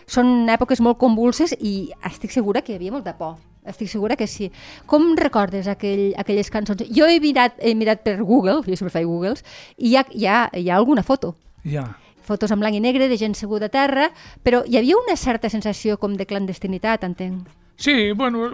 són 0.08 0.48
èpoques 0.50 0.80
molt 0.80 0.98
convulses 1.02 1.56
i 1.60 1.92
estic 2.08 2.32
segura 2.32 2.62
que 2.62 2.72
hi 2.74 2.76
havia 2.80 2.94
molta 2.94 3.18
por. 3.18 3.36
Estic 3.66 3.88
segura 3.88 4.16
que 4.20 4.28
sí. 4.28 4.50
Com 4.86 5.14
recordes 5.16 5.68
aquell, 5.72 6.14
aquelles 6.20 6.50
cançons? 6.52 6.84
Jo 6.92 7.08
he 7.08 7.20
mirat, 7.24 7.56
he 7.60 7.74
mirat 7.76 8.04
per 8.04 8.18
Google, 8.24 8.62
jo 8.64 8.76
sempre 8.76 8.92
faig 8.92 9.08
Googles, 9.08 9.44
i 9.78 9.92
hi 9.92 9.96
ha, 9.98 10.06
hi 10.12 10.26
ha, 10.28 10.40
hi 10.54 10.70
ha 10.70 10.76
alguna 10.76 11.04
foto 11.04 11.36
Ja. 11.64 11.98
fotos 12.24 12.52
en 12.52 12.60
blanc 12.60 12.76
i 12.76 12.80
negre 12.80 13.08
de 13.08 13.18
gent 13.18 13.36
seguda 13.36 13.68
a 13.68 13.72
terra, 13.72 14.10
però 14.44 14.64
hi 14.68 14.78
havia 14.80 14.96
una 15.00 15.16
certa 15.16 15.50
sensació 15.50 15.98
com 16.00 16.16
de 16.16 16.26
clandestinitat, 16.26 17.04
entenc. 17.04 17.48
Sí, 17.76 18.12
bueno, 18.12 18.52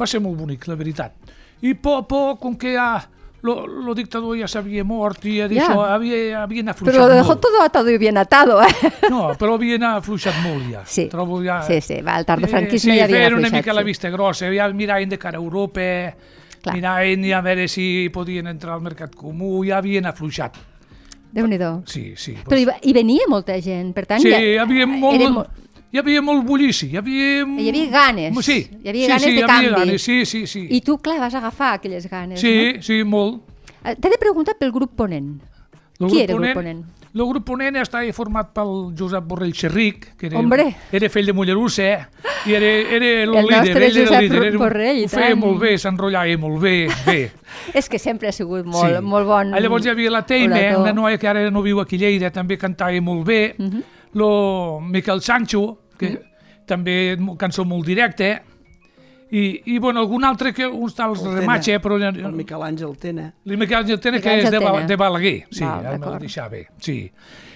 va 0.00 0.06
ser 0.06 0.20
molt 0.20 0.38
bonic, 0.38 0.66
la 0.68 0.74
veritat. 0.76 1.12
I 1.62 1.74
por, 1.74 2.06
por 2.06 2.38
com 2.38 2.54
que 2.56 2.74
ja 2.76 2.90
lo, 3.42 3.66
lo 3.66 3.94
dictador 3.94 4.36
ja 4.38 4.48
s'havia 4.50 4.82
mort 4.84 5.24
i 5.26 5.36
Ja. 5.38 5.46
això 5.48 5.84
havia, 5.86 6.42
havien 6.42 6.68
afluixat 6.68 6.94
Però 6.94 7.06
lo 7.08 7.14
dejó 7.14 7.28
molt. 7.34 7.40
todo 7.40 7.62
atado 7.62 7.90
y 7.90 7.98
bien 7.98 8.16
atado, 8.18 8.60
eh? 8.62 8.68
No, 9.10 9.32
però 9.38 9.54
havien 9.54 9.82
afluixat 9.84 10.34
molt 10.42 10.64
ja. 10.72 10.82
Sí, 10.86 11.06
Trobo 11.10 11.42
ja... 11.42 11.60
sí, 11.62 11.80
sí, 11.80 12.00
va, 12.02 12.18
el 12.18 12.26
tardofranquisme 12.26 12.94
eh, 12.94 12.98
ja 12.98 13.06
sí, 13.06 13.12
havia 13.12 13.16
feien 13.26 13.34
una 13.38 13.46
afluixat, 13.48 13.64
mica 13.64 13.74
la 13.74 13.80
sí. 13.82 13.86
vista 13.86 14.10
grossa, 14.10 14.50
ja 14.54 14.68
miraven 14.72 15.08
de 15.08 15.18
cara 15.18 15.38
a 15.38 15.42
Europa, 15.42 15.80
Clar. 16.62 16.74
miraven 16.74 17.24
a 17.32 17.40
veure 17.40 17.68
si 17.68 18.08
podien 18.12 18.46
entrar 18.50 18.74
al 18.74 18.82
mercat 18.82 19.14
comú, 19.14 19.64
ja 19.64 19.78
havien 19.78 20.06
afluixat. 20.06 20.56
Déu-n'hi-do. 21.30 21.82
Sí, 21.86 22.14
sí. 22.16 22.34
Però 22.42 22.56
hi, 22.56 22.64
va- 22.64 22.78
hi 22.82 22.92
venia 22.96 23.26
molta 23.28 23.58
gent, 23.60 23.92
per 23.94 24.06
tant... 24.08 24.22
sí, 24.22 24.30
ja, 24.32 24.38
hi 24.40 24.56
havia 24.58 24.86
molt, 24.88 25.14
era 25.20 25.30
mo... 25.30 25.44
hi 25.92 25.98
havia 25.98 26.20
molt 26.22 26.44
bullici, 26.46 26.90
hi 26.92 26.96
havia... 27.00 27.44
Hi 27.58 27.68
havia 27.70 27.86
ganes, 27.90 28.44
Sí, 28.44 28.58
hi 28.82 28.88
havia 28.88 29.04
sí, 29.06 29.08
ganes 29.14 29.22
sí, 29.22 29.34
de 29.36 29.46
canvi. 29.46 29.70
Ganes, 29.76 30.02
sí, 30.02 30.18
sí, 30.26 30.46
sí. 30.46 30.66
I 30.70 30.80
tu, 30.84 30.98
clar, 30.98 31.18
vas 31.20 31.34
agafar 31.34 31.74
aquelles 31.78 32.08
ganes, 32.10 32.40
Sí, 32.40 32.76
sí, 32.80 33.02
molt. 33.04 33.40
no? 33.40 33.90
Eh, 33.90 33.96
T'he 33.96 34.10
de 34.10 34.18
preguntar 34.18 34.56
pel 34.58 34.72
grup 34.72 34.94
Ponent. 34.96 35.38
El 36.00 36.08
Qui 36.10 36.22
era 36.22 36.34
el 36.34 36.38
grup 36.40 36.54
Ponent? 36.54 36.84
El 37.14 37.24
grup 37.26 37.44
Ponent 37.48 37.76
estava 37.80 38.12
format 38.12 38.50
pel 38.54 38.92
Josep 38.98 39.24
Borrell 39.26 39.54
Xerric, 39.56 40.10
que 40.18 40.26
era, 40.28 40.38
Hombre. 40.38 40.66
era 40.92 41.08
fill 41.10 41.26
de 41.26 41.32
Mollerussa, 41.32 41.86
i 42.46 42.52
era, 42.54 42.66
era 42.68 43.08
el, 43.24 43.32
El 43.34 43.46
líder. 43.48 43.56
nostre 43.64 43.86
ell 43.88 43.96
era 43.96 44.04
Josep 44.04 44.18
el 44.20 44.28
líder, 44.28 44.42
era 44.52 44.58
Borrell, 44.60 45.00
Ho 45.06 45.08
feia 45.08 45.30
tant. 45.32 45.40
molt 45.40 45.58
bé, 45.62 45.72
s'enrotllava 45.78 46.36
molt 46.38 46.60
bé, 46.62 46.74
bé. 47.06 47.18
És 47.80 47.88
que 47.88 47.98
sempre 47.98 48.28
ha 48.28 48.32
sigut 48.32 48.66
molt, 48.68 49.00
molt 49.02 49.26
bon 49.26 49.54
Ah, 49.54 49.60
Llavors 49.64 49.86
hi 49.88 49.90
havia 49.94 50.10
la 50.12 50.22
Teime, 50.26 50.76
una 50.76 50.92
noia 50.92 51.18
que 51.18 51.26
ara 51.32 51.48
no 51.50 51.62
viu 51.64 51.80
aquí 51.80 51.96
a 51.96 52.04
Lleida, 52.04 52.30
també 52.30 52.58
cantava 52.60 53.00
molt 53.00 53.24
bé. 53.26 53.54
Mhm. 53.58 53.82
Lo 54.14 54.80
Miquel 54.80 55.20
Sancho, 55.22 55.78
que 55.98 56.14
també 56.66 57.16
mo- 57.18 57.36
cançó 57.36 57.64
molt 57.64 57.86
directa. 57.86 58.42
I, 59.30 59.60
i 59.66 59.78
bueno, 59.78 60.00
algun 60.00 60.24
altre 60.24 60.54
que 60.56 60.64
uns 60.66 60.94
tals 60.96 61.20
El 61.20 61.34
rematge, 61.42 61.74
Tena, 61.78 61.82
però... 61.84 61.98
el 62.00 62.32
Miquel 62.32 62.62
Àngel 62.64 62.94
Tena 62.96 63.26
El 63.44 63.58
Miquel 63.60 63.82
Àngel 63.82 63.98
Tena, 64.00 64.20
que 64.24 64.38
és 64.38 64.46
de, 64.50 64.58
Tena. 64.58 64.86
de 64.88 64.96
Balaguer. 64.96 65.34
Sí, 65.50 65.64
Val, 65.64 65.84
ara 65.84 65.98
me'l 65.98 66.18
deixava 66.22 66.48
bé. 66.48 66.62
Sí. 66.80 67.10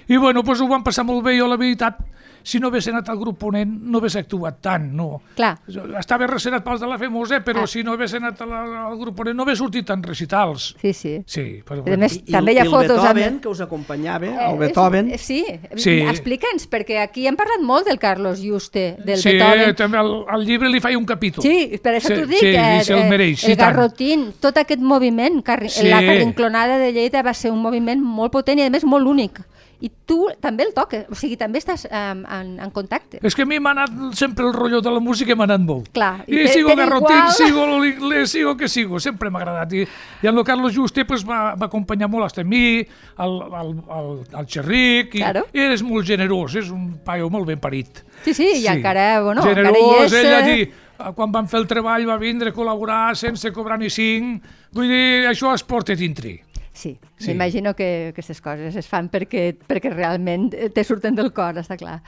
I 0.09 0.17
bueno, 0.21 0.43
doncs 0.43 0.61
ho 0.61 0.69
van 0.69 0.83
passar 0.85 1.07
molt 1.09 1.25
bé, 1.25 1.38
jo 1.38 1.47
la 1.49 1.57
veritat, 1.57 1.97
si 2.42 2.59
no 2.61 2.68
hagués 2.68 2.88
anat 2.88 3.09
al 3.09 3.18
grup 3.18 3.38
Ponent, 3.38 3.70
no 3.83 3.98
hagués 3.98 4.16
actuat 4.16 4.61
tant, 4.61 4.92
no. 4.92 5.20
Clar, 5.37 5.59
Estava 5.98 6.26
recenat 6.26 6.62
pels 6.64 6.81
de 6.81 6.87
la 6.87 6.98
Femosa, 6.98 7.40
però 7.44 7.62
Ah. 7.62 7.66
si 7.66 7.83
no 7.83 7.92
hagués 7.92 8.14
anat 8.14 8.40
al, 8.42 8.52
al 8.52 8.98
grup 8.98 9.16
Ponent 9.16 9.37
no 9.37 9.42
hagués 9.44 9.59
sortit 9.59 9.87
tant 9.87 10.02
recitals. 10.05 10.74
sí, 10.81 10.92
sí. 10.92 11.22
Sí, 11.26 11.62
però... 11.66 11.83
A 11.92 11.96
més, 11.96 12.16
I, 12.26 12.33
també 12.33 12.52
hi 12.52 12.59
ha 12.59 12.64
i 12.64 12.66
el 12.66 12.70
fotos... 12.72 12.98
amb- 12.98 13.14
Beethoven, 13.14 13.40
que 13.40 13.48
us 13.48 13.61
acompanyava, 13.61 14.26
Eh, 14.26 14.50
el 14.52 14.59
Beethoven, 14.59 15.11
eh, 15.12 15.18
Sí, 15.18 15.44
Sí. 15.76 16.00
explica'ns, 16.02 16.68
perquè 16.70 16.98
aquí 17.02 17.26
hem 17.26 17.37
parlat 17.37 17.61
molt 17.62 17.87
del 17.87 17.98
Carlos 17.98 18.40
Juste, 18.42 18.96
del 19.05 19.18
sí, 19.18 19.31
Beethoven. 19.31 19.74
també 19.74 19.98
al, 19.98 20.24
al 20.28 20.44
llibre 20.44 20.68
li 20.68 20.81
feia 20.81 20.98
un 20.98 21.05
capítol. 21.07 21.42
Sí, 21.42 21.78
per 21.83 21.94
això 21.96 22.09
Sí, 22.09 22.14
t'ho 22.20 22.26
dic. 22.26 22.38
sí, 22.38 22.46
eh, 22.55 22.78
i 22.81 22.85
se'l 22.85 22.98
eh, 22.98 23.09
mereix, 23.09 23.40
sí, 23.40 23.52
el 23.52 23.57
tant. 23.57 23.74
garrotín, 23.76 24.33
tot 24.40 24.57
aquest 24.59 24.81
moviment, 24.81 25.42
carri 25.42 25.68
Sí. 25.68 25.88
la 25.88 26.00
carrinclonada 26.00 26.78
de 26.78 26.92
Lleida 26.92 27.22
va 27.22 27.35
ser 27.35 27.50
un 27.50 27.61
moviment 27.62 28.00
molt 28.02 28.33
potent 28.33 28.59
i 28.59 28.62
a 28.62 28.70
més 28.70 28.85
molt 28.85 29.07
únic. 29.07 29.40
I 29.83 29.88
tu 30.07 30.29
també 30.38 30.62
el 30.62 30.71
toques, 30.77 31.09
o 31.11 31.16
sigui, 31.18 31.35
també 31.35 31.59
estàs 31.59 31.88
um, 31.90 32.21
en, 32.31 32.51
en 32.62 32.71
contacte. 32.71 33.18
És 33.27 33.35
que 33.35 33.42
a 33.42 33.49
mi 33.51 33.57
m'ha 33.59 33.73
anat 33.75 34.14
sempre 34.14 34.45
el 34.47 34.53
rotllo 34.55 34.79
de 34.85 34.92
la 34.95 35.01
música 35.03 35.35
m'ha 35.35 35.49
anat 35.49 35.64
molt. 35.66 35.88
Clar, 35.97 36.21
i 36.29 36.37
I, 36.37 36.45
te- 36.45 36.53
sigo 36.55 36.77
garrotín, 36.79 37.16
igual. 37.18 37.33
sigo 37.35 37.64
l'inglès, 37.83 38.31
sigo 38.31 38.53
que 38.57 38.68
sigo, 38.71 39.01
sempre 39.03 39.29
m'ha 39.35 39.40
agradat. 39.42 39.73
I, 39.75 39.83
i 40.23 40.31
amb 40.31 40.38
el 40.38 40.45
Carlos 40.47 40.77
Juste 40.77 41.03
pues, 41.05 41.25
va, 41.27 41.57
va 41.59 41.66
acompanyar 41.66 42.07
molt 42.12 42.29
hasta 42.29 42.45
a 42.45 42.45
mi, 42.47 42.79
el, 42.79 43.35
el, 43.62 43.73
el, 43.99 44.12
el 44.38 44.47
Xerric, 44.47 45.16
i, 45.18 45.25
Claro. 45.25 45.42
i 45.53 45.66
és 45.73 45.83
molt 45.83 46.07
generós, 46.07 46.55
és 46.62 46.71
un 46.71 46.92
paio 47.03 47.27
molt 47.29 47.51
ben 47.51 47.59
parit. 47.59 48.05
Sí, 48.23 48.37
sí, 48.38 48.47
i 48.62 48.68
encara, 48.71 49.09
bueno, 49.27 49.42
encara 49.42 49.66
hi 49.66 49.73
generós, 49.75 50.07
és... 50.12 50.18
ell 50.23 50.31
eh, 50.31 50.38
allí, 50.38 50.62
eh, 50.71 51.11
quan 51.18 51.35
van 51.35 51.51
fer 51.51 51.59
el 51.64 51.66
treball 51.66 52.07
va 52.07 52.21
vindre 52.23 52.55
a 52.55 52.55
col·laborar 52.55 53.16
sense 53.18 53.51
cobrar 53.51 53.81
ni 53.83 53.90
cinc, 53.90 54.47
vull 54.71 54.87
dir, 54.87 55.27
això 55.27 55.51
es 55.59 55.66
porta 55.66 55.99
dintre. 55.99 56.38
Sí, 56.83 56.99
Sí. 57.18 57.31
m'imagino 57.31 57.75
que 57.77 58.09
aquestes 58.11 58.40
coses 58.40 58.75
es 58.77 58.88
fan 58.88 59.09
perquè, 59.11 59.57
perquè 59.68 59.92
realment 59.95 60.51
te 60.75 60.83
surten 60.85 61.14
del 61.14 61.33
cor, 61.33 61.55
està 61.62 61.77
clar. 61.79 62.01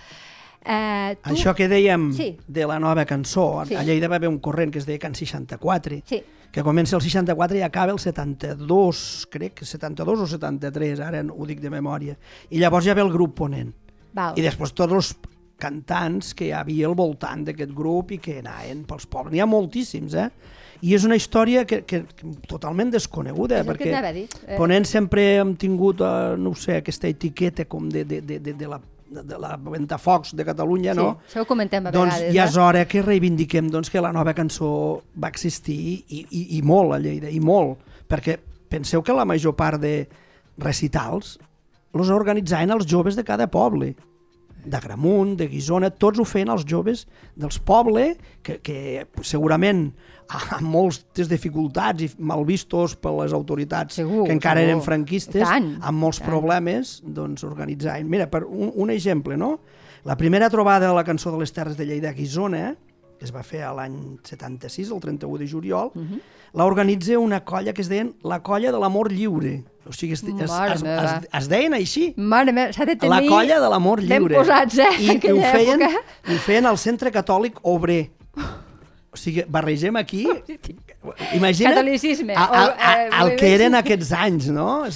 Eh, 0.64 1.16
tu... 1.22 1.30
Això 1.34 1.52
que 1.54 1.68
dèiem 1.68 2.08
Sí. 2.16 2.38
de 2.48 2.66
la 2.66 2.78
nova 2.80 3.04
cançó, 3.04 3.64
Sí. 3.68 3.74
a 3.76 3.82
Lleida 3.84 4.08
va 4.08 4.16
haver 4.16 4.28
un 4.30 4.38
corrent 4.40 4.72
que 4.72 4.78
es 4.80 4.86
deia 4.86 4.98
Can 4.98 5.14
64, 5.14 6.00
Sí. 6.06 6.22
que 6.50 6.62
comença 6.62 6.96
el 6.96 7.02
64 7.02 7.56
i 7.58 7.62
acaba 7.62 7.92
el 7.92 7.98
72, 7.98 9.26
crec, 9.30 9.62
72 9.62 10.20
o 10.20 10.26
73, 10.26 11.00
ara 11.00 11.22
ho 11.28 11.46
dic 11.46 11.60
de 11.60 11.70
memòria. 11.70 12.16
I 12.50 12.58
llavors 12.58 12.86
ja 12.86 12.94
ve 12.94 13.02
el 13.02 13.12
grup 13.12 13.34
Ponent. 13.36 13.74
Val. 14.14 14.34
I 14.38 14.42
després 14.42 14.72
tots 14.72 14.92
els 14.92 15.16
cantants 15.58 16.34
que 16.34 16.46
hi 16.46 16.52
havia 16.52 16.86
al 16.86 16.94
voltant 16.94 17.44
d'aquest 17.44 17.72
grup 17.74 18.10
i 18.12 18.18
que 18.18 18.38
anaven 18.40 18.84
pels 18.84 19.06
pobles. 19.06 19.32
N'hi 19.32 19.40
ha 19.40 19.46
moltíssims, 19.46 20.14
eh? 20.14 20.30
I 20.82 20.94
és 20.96 21.04
una 21.06 21.16
història 21.16 21.64
que, 21.68 21.82
que, 21.86 22.02
que 22.08 22.32
totalment 22.50 22.90
desconeguda, 22.94 23.60
És 23.62 23.68
perquè 23.68 23.92
dir. 24.16 24.26
Eh, 24.46 24.56
Ponent 24.58 24.86
sempre 24.88 25.36
hem 25.38 25.54
tingut, 25.60 26.02
eh, 26.02 26.34
no 26.40 26.54
sé, 26.58 26.80
aquesta 26.82 27.08
etiqueta 27.08 27.68
com 27.70 27.88
de, 27.88 28.04
de, 28.04 28.20
de, 28.20 28.40
de, 28.40 28.56
de 28.58 28.68
la 28.68 28.80
de, 29.14 29.38
la 29.38 29.56
Ventafocs 29.56 30.34
de 30.34 30.44
Catalunya, 30.44 30.94
no? 30.94 31.06
Sí, 31.20 31.30
això 31.30 31.44
ho 31.44 31.48
comentem 31.48 31.86
a 31.86 31.92
doncs 31.94 32.16
vegades. 32.16 32.34
ja 32.34 32.46
és 32.48 32.56
hora 32.58 32.84
que 32.90 33.02
reivindiquem 33.04 33.68
doncs, 33.70 33.90
que 33.92 34.02
la 34.02 34.12
nova 34.12 34.34
cançó 34.34 35.02
va 35.14 35.30
existir 35.30 35.78
i, 36.08 36.24
i, 36.24 36.42
i 36.58 36.62
molt 36.66 36.96
a 36.96 36.98
Lleida, 37.02 37.30
i 37.30 37.40
molt, 37.40 37.78
perquè 38.10 38.38
penseu 38.72 39.04
que 39.04 39.14
la 39.14 39.26
major 39.28 39.54
part 39.54 39.80
de 39.82 40.08
recitals 40.58 41.36
els 41.94 42.10
organitzaven 42.10 42.74
els 42.74 42.88
joves 42.90 43.14
de 43.14 43.24
cada 43.26 43.46
poble 43.50 43.94
d'Agramunt, 44.64 45.36
de 45.36 45.46
Guisona, 45.48 45.90
tots 45.90 46.18
ho 46.18 46.24
feien 46.24 46.48
els 46.48 46.64
joves 46.64 47.06
dels 47.36 47.58
pobles, 47.58 48.16
que, 48.42 48.58
que 48.64 49.06
segurament 49.22 49.92
amb 50.28 50.62
moltes 50.72 51.28
dificultats 51.28 52.02
i 52.02 52.10
mal 52.18 52.44
vistos 52.48 52.94
per 52.96 53.12
les 53.18 53.32
autoritats 53.36 53.94
Segur, 54.00 54.24
que 54.26 54.32
encara 54.32 54.60
segur. 54.60 54.70
eren 54.70 54.82
franquistes, 54.82 55.42
I 55.42 55.44
tant, 55.44 55.68
amb 55.82 55.98
molts 56.00 56.18
tant. 56.22 56.30
problemes, 56.30 57.00
doncs 57.04 57.44
organitzaven. 57.44 58.08
Mira, 58.08 58.30
per 58.30 58.44
un, 58.44 58.72
un 58.74 58.90
exemple, 58.90 59.36
no? 59.36 59.58
La 60.04 60.16
primera 60.16 60.50
trobada 60.50 60.88
de 60.88 60.94
la 60.94 61.04
cançó 61.04 61.30
de 61.32 61.38
les 61.40 61.52
Terres 61.52 61.76
de 61.76 61.86
Lleida 61.86 62.10
a 62.10 62.12
Guisona, 62.16 62.74
que 63.18 63.24
es 63.24 63.32
va 63.32 63.42
fer 63.46 63.62
a 63.64 63.72
l'any 63.72 64.18
76, 64.26 64.90
el 64.90 65.00
31 65.00 65.38
de 65.38 65.46
juliol, 65.48 65.92
uh 65.94 65.98
Mhm. 65.98 66.12
-huh. 66.14 66.20
l'organitza 66.54 67.18
una 67.18 67.44
colla 67.44 67.72
que 67.72 67.82
es 67.82 67.88
deien 67.88 68.14
la 68.22 68.42
Colla 68.42 68.70
de 68.72 68.78
l'Amor 68.78 69.10
Lliure. 69.12 69.62
O 69.86 69.92
sigui, 69.92 70.14
es, 70.16 70.22
es, 70.24 70.50
es, 70.50 70.82
es, 70.82 71.28
es 71.40 71.48
deien 71.50 71.74
així. 71.76 72.06
Mare 72.16 72.52
meva, 72.56 72.72
s'ha 72.72 72.86
de 72.88 72.96
tenir... 72.96 73.12
La 73.12 73.20
colla 73.28 73.58
de 73.60 73.68
l'amor 73.68 74.00
lliure. 74.00 74.30
Ben 74.32 74.38
posats, 74.40 74.78
eh, 74.80 74.92
I, 74.96 75.18
i 75.18 75.32
ho, 75.32 75.40
feien, 75.42 75.84
època. 75.84 76.30
ho 76.30 76.38
feien 76.46 76.68
al 76.70 76.80
Centre 76.80 77.12
Catòlic 77.12 77.60
Obrer. 77.68 78.06
O 79.12 79.20
sigui, 79.20 79.44
barregem 79.48 80.00
aquí... 80.00 80.24
Imagina't 81.36 81.74
Catolicisme, 81.76 82.32
a, 82.32 82.44
a, 82.48 82.92
eh, 82.94 83.08
el 83.20 83.34
que 83.36 83.50
eren 83.58 83.74
aquests 83.76 84.14
anys, 84.16 84.46
no? 84.48 84.86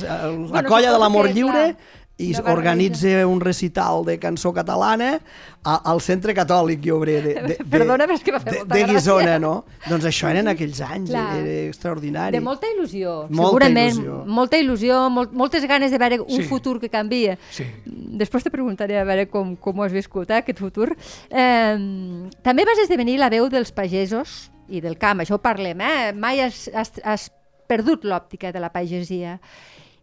La 0.55 0.63
colla 0.65 0.95
de 0.95 1.01
l'amor 1.03 1.29
lliure 1.29 1.67
clar, 1.75 1.98
i 2.19 2.33
no 2.35 2.43
va 2.43 2.53
organitza 2.53 3.27
un 3.31 3.39
recital 3.41 4.05
de 4.05 4.17
cançó 4.19 4.51
catalana 4.53 5.21
a, 5.63 5.77
al 5.91 6.01
Centre 6.03 6.35
Catòlic 6.35 6.87
i 6.89 6.91
Obrer 6.91 7.19
de, 7.23 7.35
de, 7.35 7.57
de, 7.61 7.65
Perdona, 7.71 8.09
és 8.11 8.25
que 8.27 8.33
fet 8.41 8.49
de, 8.49 8.59
molta 8.65 8.75
de 8.75 8.85
Guisona, 8.91 9.25
gràcia. 9.37 9.39
no? 9.45 9.53
Doncs 9.87 10.09
això 10.11 10.31
eren 10.33 10.51
aquells 10.51 10.81
anys, 10.83 11.13
Clar. 11.13 11.37
era 11.39 11.55
extraordinari. 11.69 12.35
De 12.37 12.43
molta 12.43 12.67
il·lusió, 12.75 13.15
Molta 13.31 13.47
segurament. 13.69 13.95
il·lusió. 13.95 14.19
Molta 14.27 14.59
il·lusió, 14.59 14.99
molt, 15.15 15.33
moltes 15.33 15.67
ganes 15.71 15.95
de 15.95 15.99
veure 16.03 16.21
un 16.21 16.43
Sí. 16.43 16.49
futur 16.51 16.81
que 16.81 16.91
canvia. 16.91 17.39
Sí. 17.55 17.65
Després 17.87 18.43
te 18.43 18.51
preguntaré 18.51 18.99
a 18.99 19.05
veure 19.05 19.29
com, 19.31 19.55
com 19.57 19.79
ho 19.79 19.85
has 19.87 19.93
viscut, 19.95 20.31
eh, 20.31 20.43
aquest 20.43 20.59
futur. 20.59 20.97
Eh, 21.31 22.29
també 22.43 22.65
vas 22.67 22.79
esdevenir 22.83 23.19
la 23.23 23.31
veu 23.31 23.49
dels 23.49 23.71
pagesos 23.71 24.51
i 24.69 24.81
del 24.83 24.99
camp, 24.99 25.21
això 25.23 25.39
ho 25.39 25.43
parlem, 25.43 25.81
eh? 25.81 26.13
Mai 26.13 26.41
has, 26.41 26.67
has, 26.75 26.93
has 27.05 27.31
perdut 27.69 28.03
l'òptica 28.05 28.51
de 28.53 28.59
la 28.61 28.71
pagesia. 28.73 29.39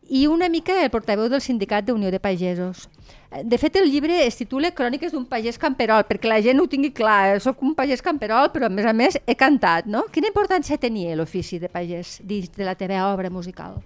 I 0.07 0.27
una 0.27 0.49
mica 0.49 0.83
el 0.83 0.91
portaveu 0.93 1.29
del 1.29 1.41
Sindicat 1.41 1.85
d'Unió 1.87 2.11
de 2.13 2.19
Pagesos. 2.21 2.87
Eh, 3.31 3.43
De 3.43 3.57
fet, 3.57 3.75
el 3.75 3.89
llibre 3.89 4.19
es 4.25 4.37
titula 4.37 4.69
Cròniques 4.71 5.11
d'un 5.11 5.25
pagès 5.25 5.57
camperol, 5.57 6.05
perquè 6.05 6.29
la 6.29 6.41
gent 6.45 6.61
ho 6.61 6.67
tingui 6.69 6.91
clar. 6.93 7.35
eh? 7.35 7.39
Soc 7.39 7.63
un 7.63 7.73
pagès 7.73 8.03
camperol, 8.05 8.51
però 8.53 8.67
a 8.67 8.69
més 8.69 8.85
a 8.85 8.93
més 8.93 9.17
he 9.25 9.35
cantat, 9.35 9.87
no? 9.89 10.05
Quina 10.13 10.29
importància 10.29 10.77
tenia 10.77 11.15
l'ofici 11.15 11.57
de 11.59 11.69
pagès 11.69 12.19
dins 12.23 12.51
de 12.53 12.63
la 12.63 12.75
teva 12.75 13.11
obra 13.13 13.29
musical? 13.33 13.81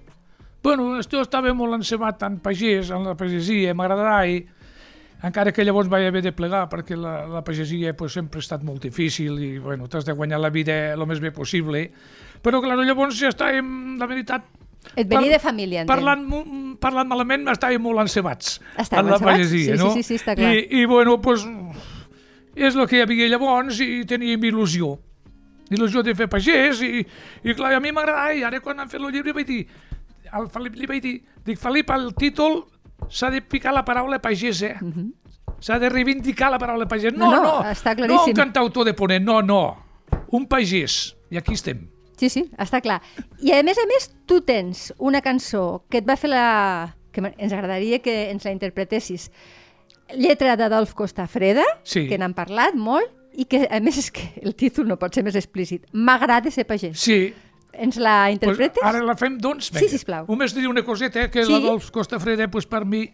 Bueno, 0.62 1.00
jo 1.08 1.22
estava 1.24 1.54
molt 1.56 1.80
encebat 1.80 2.22
en 2.28 2.40
pagès, 2.44 2.92
en 2.92 3.08
la 3.08 3.16
pagesia, 3.16 3.74
m'agradava 3.74 4.26
i 4.28 4.42
encara 5.24 5.52
que 5.56 5.64
llavors 5.64 5.88
vaig 5.92 6.06
haver 6.08 6.22
de 6.24 6.32
plegar 6.36 6.66
perquè 6.72 6.96
la, 7.00 7.26
la 7.28 7.42
pagesia 7.44 7.96
pues, 7.96 8.14
sempre 8.14 8.40
ha 8.40 8.44
estat 8.44 8.64
molt 8.64 8.84
difícil 8.84 9.40
i 9.40 9.58
bueno, 9.60 9.88
t'has 9.88 10.04
de 10.08 10.12
guanyar 10.16 10.40
la 10.40 10.50
vida 10.52 10.94
el 10.94 11.06
més 11.08 11.20
bé 11.24 11.32
possible. 11.32 11.90
Però 12.44 12.60
clar, 12.64 12.76
llavors 12.84 13.16
ja 13.20 13.32
estàvem, 13.32 13.98
la 14.00 14.08
veritat, 14.08 14.44
Et 14.96 15.08
venia 15.08 15.30
de 15.32 15.40
família, 15.40 15.82
entenc. 15.82 15.92
parlant, 16.00 16.78
parlant 16.80 17.08
malament 17.08 17.48
estàvem 17.52 17.82
molt 17.84 18.00
encebats 18.02 18.60
Estàveu 18.78 19.06
en 19.06 19.10
la 19.12 19.18
encebats? 19.18 19.24
pagesia, 19.38 19.76
Sí, 19.76 19.78
sí, 19.78 19.84
no? 19.84 19.92
sí, 19.94 20.04
sí, 20.04 20.16
està 20.16 20.36
clar. 20.36 20.54
I, 20.56 20.68
I 20.82 20.86
bueno, 20.86 21.20
pues, 21.22 21.44
és 22.56 22.76
el 22.76 22.88
que 22.88 22.98
hi 22.98 23.02
havia 23.06 23.28
llavors 23.30 23.80
i 23.84 24.04
teníem 24.10 24.42
il·lusió. 24.50 24.98
Il·lusió 25.70 26.02
de 26.04 26.16
fer 26.18 26.28
pagès 26.32 26.82
i, 26.82 27.04
i 27.44 27.54
clar, 27.54 27.74
a 27.78 27.80
mi 27.84 27.92
m'agradava 27.94 28.34
i 28.34 28.42
ara 28.44 28.60
quan 28.60 28.80
han 28.80 28.90
fet 28.90 29.00
el 29.02 29.12
llibre 29.14 29.34
vaig 29.38 29.46
dir, 29.48 29.68
al 30.32 30.48
Felip 30.50 30.76
li 30.76 30.88
vaig 30.90 31.02
dir, 31.04 31.16
dic, 31.46 31.60
Felip, 31.62 31.92
el 31.94 32.10
títol 32.18 32.64
s'ha 33.10 33.30
de 33.30 33.42
picar 33.42 33.74
la 33.76 33.84
paraula 33.86 34.18
pagès, 34.20 34.64
eh? 34.64 34.76
S'ha 35.60 35.78
de 35.80 35.90
reivindicar 35.90 36.50
la 36.52 36.58
paraula 36.58 36.88
pagès. 36.88 37.14
No, 37.14 37.28
Mhm. 37.30 37.36
No, 37.36 37.44
no, 37.44 37.54
no, 37.64 37.70
està 37.70 37.92
no 37.94 38.02
claríssim. 38.06 38.34
un 38.34 38.42
cantautor 38.42 38.86
de 38.86 38.94
ponent, 38.94 39.24
no, 39.24 39.42
no. 39.42 39.62
Un 40.32 40.48
pagès. 40.48 41.16
I 41.30 41.38
aquí 41.38 41.54
estem. 41.54 41.86
Sí, 42.20 42.28
sí, 42.30 42.44
està 42.60 42.82
clar. 42.84 43.00
I 43.40 43.54
a 43.56 43.64
més 43.64 43.78
a 43.80 43.86
més, 43.88 44.10
tu 44.28 44.42
tens 44.44 44.90
una 45.00 45.22
cançó 45.24 45.86
que 45.90 46.02
et 46.04 46.08
va 46.10 46.18
fer 46.20 46.30
la... 46.34 46.96
que 47.12 47.22
ens 47.38 47.54
agradaria 47.54 48.00
que 48.04 48.30
ens 48.30 48.44
la 48.46 48.52
interpretessis. 48.52 49.30
Lletra 50.18 50.56
d'Adolf 50.58 50.94
Costafreda, 50.98 51.64
Sí. 51.84 52.08
que 52.10 52.18
n'han 52.18 52.34
parlat 52.34 52.76
molt, 52.76 53.08
i 53.40 53.46
que 53.46 53.68
a 53.72 53.80
més 53.80 53.98
és 54.02 54.10
que 54.12 54.26
el 54.44 54.56
títol 54.58 54.88
no 54.90 54.98
pot 55.00 55.14
ser 55.16 55.24
més 55.24 55.36
explícit. 55.38 55.86
M'agrada 55.94 56.52
ser 56.52 56.66
pagès. 56.68 56.98
Sí, 57.00 57.34
Ens 57.72 57.98
la 58.02 58.24
Pues 58.26 58.34
interpretes? 58.34 58.84
ara 58.84 59.00
la 59.06 59.14
fem, 59.16 59.36
doncs? 59.38 59.68
Sí, 59.70 59.76
Vinga. 59.76 59.90
sisplau. 59.92 60.26
Només 60.28 60.56
dir 60.56 60.68
una 60.68 60.82
coseta, 60.84 61.22
eh, 61.24 61.30
que 61.30 61.44
Sí. 61.46 61.52
l'Adolf 61.54 61.92
Costafreda, 61.92 62.48
pues, 62.50 62.66
per 62.66 62.84
mi, 62.84 63.14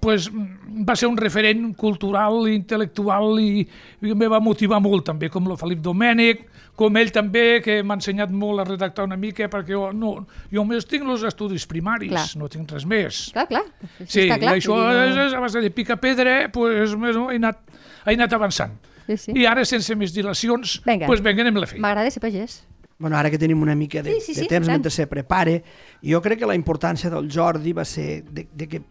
pues, 0.00 0.30
mm, 0.32 0.84
va 0.88 0.94
ser 0.96 1.08
un 1.10 1.16
referent 1.20 1.74
cultural 1.76 2.46
i 2.48 2.54
intel·lectual 2.58 3.38
i, 3.42 3.66
i 4.00 4.10
em 4.14 4.24
va 4.32 4.40
motivar 4.40 4.80
molt 4.80 5.04
també, 5.10 5.28
com 5.30 5.46
el 5.50 5.58
Felip 5.60 5.82
Domènech, 5.84 6.46
com 6.80 6.96
ell 6.96 7.10
també, 7.12 7.60
que 7.60 7.82
m'ha 7.84 7.98
ensenyat 7.98 8.30
molt 8.32 8.62
a 8.62 8.64
redactar 8.64 9.04
una 9.04 9.18
mica, 9.20 9.48
perquè 9.52 9.74
jo, 9.76 9.90
no, 9.92 10.14
jo 10.50 10.62
només 10.64 10.86
tinc 10.88 11.04
els 11.04 11.22
estudis 11.28 11.66
primaris, 11.68 12.08
Clar. 12.14 12.26
no 12.40 12.48
tinc 12.48 12.70
res 12.72 12.86
més. 12.88 13.26
Clar, 13.34 13.46
clar. 13.50 13.64
Sí, 14.06 14.24
està 14.24 14.38
clar. 14.40 14.54
això 14.56 14.78
és, 15.04 15.16
és 15.26 15.34
a 15.36 15.40
base 15.44 15.60
de 15.60 15.70
pica 15.70 15.98
pedra, 16.00 16.48
pues, 16.52 16.94
més 16.96 17.16
o 17.20 17.26
menys 17.28 17.34
he 17.36 17.42
anat, 17.42 17.60
he 18.06 18.14
anat 18.16 18.32
avançant. 18.38 18.78
Sí, 19.10 19.16
sí. 19.18 19.32
I 19.36 19.44
ara, 19.50 19.64
sense 19.66 19.92
més 19.98 20.14
dilacions, 20.14 20.78
Vinga. 20.86 21.06
pues, 21.10 21.20
vinga, 21.20 21.42
anem 21.44 21.56
a 21.58 21.64
la 21.66 21.66
feina. 21.66 21.82
M'agrada 21.88 22.10
ser 22.14 22.22
pagès. 22.22 22.62
bueno, 23.00 23.16
ara 23.16 23.30
que 23.30 23.38
tenim 23.40 23.60
una 23.62 23.74
mica 23.74 24.02
de, 24.02 24.12
Sí, 24.12 24.20
sí, 24.20 24.34
sí, 24.34 24.40
de 24.42 24.46
temps 24.46 24.66
tant. 24.66 24.74
mentre 24.76 24.90
se 24.92 25.06
prepare, 25.08 25.62
jo 26.04 26.20
crec 26.20 26.38
que 26.40 26.46
la 26.46 26.54
importància 26.54 27.08
del 27.08 27.30
Jordi 27.32 27.72
va 27.72 27.84
ser 27.84 28.22
de, 28.28 28.46
de 28.52 28.68
que 28.68 28.82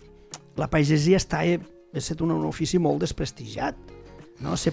la 0.60 0.70
pagesia 0.72 1.20
està 1.20 1.44
ha 1.46 1.58
estat 1.98 2.22
un, 2.22 2.34
un 2.36 2.46
ofici 2.50 2.80
molt 2.82 3.02
desprestigiat. 3.06 3.78
No? 4.44 4.56
Se, 4.56 4.72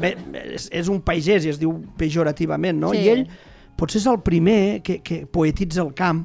bé, 0.00 0.14
és, 0.40 0.68
és 0.72 0.88
un 0.88 1.02
pagès 1.04 1.44
i 1.44 1.52
es 1.52 1.58
diu 1.60 1.74
pejorativament, 2.00 2.78
no? 2.80 2.92
Sí. 2.94 3.02
I 3.02 3.10
ell 3.12 3.26
potser 3.76 4.00
és 4.00 4.06
el 4.08 4.20
primer 4.24 4.80
que, 4.84 5.00
que 5.04 5.24
poetitza 5.28 5.82
el 5.82 5.92
camp 5.96 6.22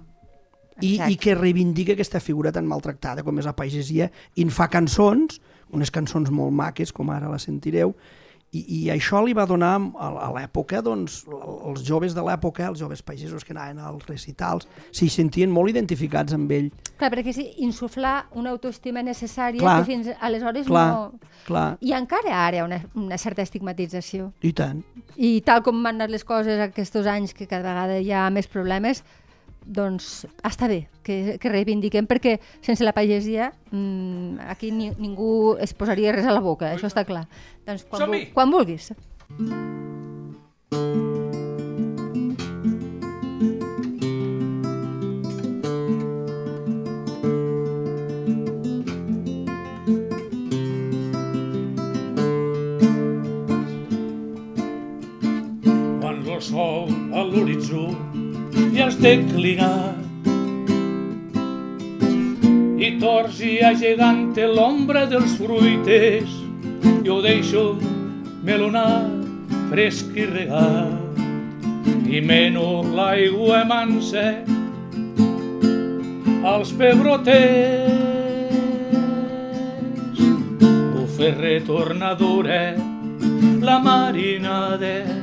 i, 0.79 0.93
Exacte. 0.93 1.11
i 1.11 1.17
que 1.19 1.35
reivindica 1.35 1.97
aquesta 1.97 2.21
figura 2.23 2.53
tan 2.55 2.67
maltractada 2.69 3.25
com 3.25 3.41
és 3.41 3.49
la 3.49 3.55
pagesia 3.57 4.11
i 4.35 4.45
en 4.45 4.53
fa 4.53 4.69
cançons, 4.71 5.41
unes 5.73 5.91
cançons 5.91 6.31
molt 6.31 6.55
maques, 6.55 6.93
com 6.95 7.11
ara 7.11 7.31
la 7.31 7.41
sentireu, 7.41 7.95
i, 8.57 8.63
i 8.77 8.79
això 8.93 9.21
li 9.25 9.35
va 9.37 9.45
donar 9.49 9.73
a, 9.77 10.09
a 10.27 10.29
l'època, 10.35 10.81
doncs, 10.85 11.21
els 11.27 11.83
joves 11.87 12.15
de 12.17 12.23
l'època, 12.25 12.67
els 12.71 12.81
joves 12.81 13.03
pagesos 13.05 13.45
que 13.45 13.53
anaven 13.55 13.81
als 13.83 14.07
recitals, 14.09 14.67
s'hi 14.95 15.09
sentien 15.13 15.51
molt 15.53 15.71
identificats 15.73 16.35
amb 16.37 16.51
ell. 16.55 16.71
Clar, 16.97 17.11
perquè 17.13 17.33
sí, 17.35 17.47
insuflar 17.65 18.15
una 18.39 18.53
autoestima 18.55 19.03
necessària 19.05 19.61
Clar, 19.61 19.77
que 19.79 19.89
fins 19.91 20.09
aleshores 20.17 20.67
clar, 20.69 20.87
no... 20.93 21.29
clar. 21.45 21.67
I 21.85 21.93
encara 21.97 22.33
ara 22.47 22.57
hi 22.57 22.63
ha 22.63 22.65
una, 22.65 22.81
una 22.97 23.21
certa 23.21 23.45
estigmatització. 23.45 24.31
I 24.41 24.53
tant. 24.57 24.81
I 25.15 25.37
tal 25.45 25.63
com 25.65 25.83
han 25.85 25.97
anat 25.97 26.13
les 26.13 26.25
coses 26.27 26.61
aquests 26.63 27.05
anys, 27.07 27.35
que 27.37 27.47
cada 27.47 27.69
vegada 27.69 28.01
hi 28.01 28.11
ha 28.11 28.27
més 28.33 28.49
problemes, 28.49 29.03
doncs 29.67 30.25
està 30.47 30.67
bé 30.71 30.87
que, 31.03 31.37
que 31.41 31.51
reivindiquem, 31.51 32.07
perquè 32.07 32.37
sense 32.63 32.85
la 32.87 32.93
pagesia 32.95 33.51
mmm, 33.71 34.39
aquí 34.47 34.71
ni, 34.71 34.89
ningú 34.97 35.57
es 35.59 35.73
posaria 35.77 36.15
res 36.15 36.25
a 36.25 36.33
la 36.35 36.41
boca, 36.43 36.71
això 36.73 36.87
està 36.87 37.03
clar. 37.07 37.25
Doncs 37.67 37.83
quan, 37.91 38.07
vul- 38.09 38.27
quan 38.33 38.51
vulguis. 38.53 38.91
quan 56.01 56.23
el 56.27 56.41
sol 56.41 56.87
a 57.13 57.23
l'horitzó 57.29 57.83
ja 58.75 58.87
es 58.87 58.97
declinat 59.01 59.97
i 62.77 62.89
tors 63.01 63.41
i 63.41 63.57
gegant 63.81 64.37
l'ombra 64.55 65.05
dels 65.09 65.35
fruiters 65.39 66.31
jo 67.07 67.21
deixo 67.25 67.65
melonat 68.47 69.51
fresc 69.71 70.15
i 70.15 70.25
regat 70.31 72.07
i 72.07 72.21
meno 72.21 72.67
l'aigua 72.95 73.63
mansa 73.67 74.27
als 76.53 76.71
pebroters 76.79 77.87
fer 81.17 81.33
retornadora 81.35 82.75
la 83.59 83.79
marinada. 83.79 85.16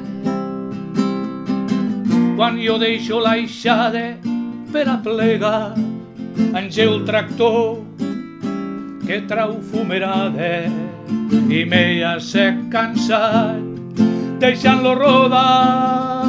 Quan 2.35 2.57
jo 2.59 2.75
deixo 2.83 3.21
l'aixada 3.23 4.17
per 4.73 4.89
a 4.91 4.97
plegar, 4.99 5.77
engeu 6.59 6.97
el 6.97 7.05
tractor 7.07 7.79
que 9.07 9.21
trau 9.31 9.61
fumerada 9.71 10.67
i 11.47 11.63
m'he 11.69 12.19
sec 12.19 12.59
cansat 12.73 13.63
deixant-lo 14.43 14.95
rodar. 14.99 16.25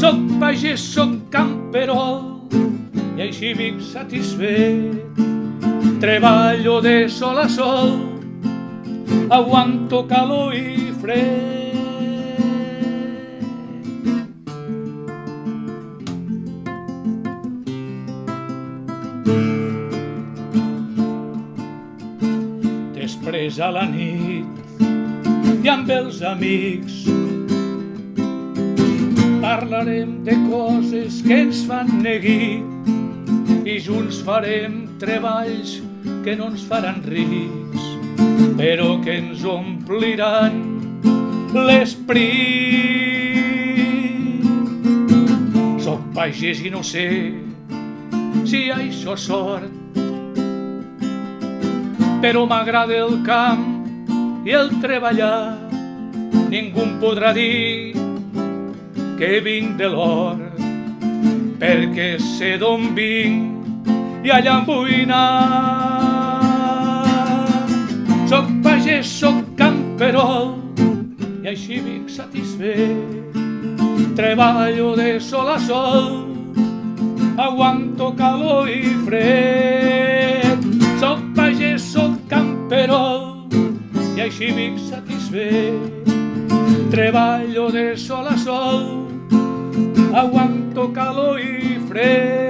Soc 0.00 0.20
pagès, 0.40 0.80
soc 0.80 1.16
camperol 1.34 2.22
i 3.14 3.28
així 3.28 3.52
vic 3.58 3.82
satisfet. 3.92 5.20
Treballo 6.00 6.80
de 6.84 6.96
sol 7.08 7.38
a 7.40 7.48
sol, 7.48 7.98
aguanto 9.28 10.06
calor 10.08 10.56
i 10.56 10.88
fred. 11.00 11.53
Després 23.44 23.60
a 23.60 23.66
la 23.76 23.82
nit 23.84 24.80
i 25.60 25.68
amb 25.68 25.90
els 25.92 26.22
amics 26.24 26.94
parlarem 29.42 30.14
de 30.24 30.36
coses 30.46 31.18
que 31.26 31.36
ens 31.42 31.60
fan 31.68 31.92
neguir 32.06 32.62
i 33.68 33.76
junts 33.84 34.22
farem 34.24 34.78
treballs 35.02 35.74
que 36.24 36.38
no 36.40 36.48
ens 36.54 36.64
faran 36.70 37.04
rics, 37.04 37.84
però 38.56 38.88
que 39.04 39.20
ens 39.20 39.44
ompliran 39.44 40.56
l'esperit. 41.68 42.88
Soc 45.84 46.00
pagès 46.16 46.64
i 46.64 46.72
no 46.72 46.80
sé 46.80 47.08
si 48.48 48.70
això 48.72 49.20
és 49.20 49.28
sort, 49.28 49.73
però 52.24 52.46
m'agrada 52.48 52.94
el 52.96 53.18
camp 53.20 54.46
i 54.48 54.54
el 54.56 54.70
treballar. 54.80 55.60
Ningú 56.48 56.80
em 56.80 56.94
podrà 57.02 57.34
dir 57.36 57.92
que 59.18 59.28
vinc 59.44 59.74
de 59.76 59.90
l'or, 59.92 60.38
perquè 61.60 62.06
sé 62.24 62.54
d'on 62.62 62.94
vinc 62.96 64.24
i 64.24 64.32
allà 64.32 64.54
em 64.62 64.64
vull 64.70 64.94
anar. 65.02 65.34
Soc 68.32 68.48
pagès, 68.64 69.04
soc 69.20 69.44
camperol 69.60 70.54
i 71.42 71.52
així 71.52 71.82
vinc 71.84 72.08
satisfet. 72.08 73.36
Treballo 74.16 74.96
de 74.96 75.20
sol 75.20 75.52
a 75.58 75.60
sol, 75.68 76.10
aguanto 77.36 78.14
calor 78.16 78.72
i 78.72 78.82
fred. 79.04 80.13
I 84.16 84.20
així 84.22 84.50
vinc 84.54 84.78
satisfet. 84.90 86.12
Treballo 86.94 87.70
de 87.74 87.96
sol 87.98 88.26
a 88.30 88.36
sol, 88.38 88.84
aguanto 90.14 90.92
calor 90.94 91.40
i 91.42 91.78
fred. 91.88 92.44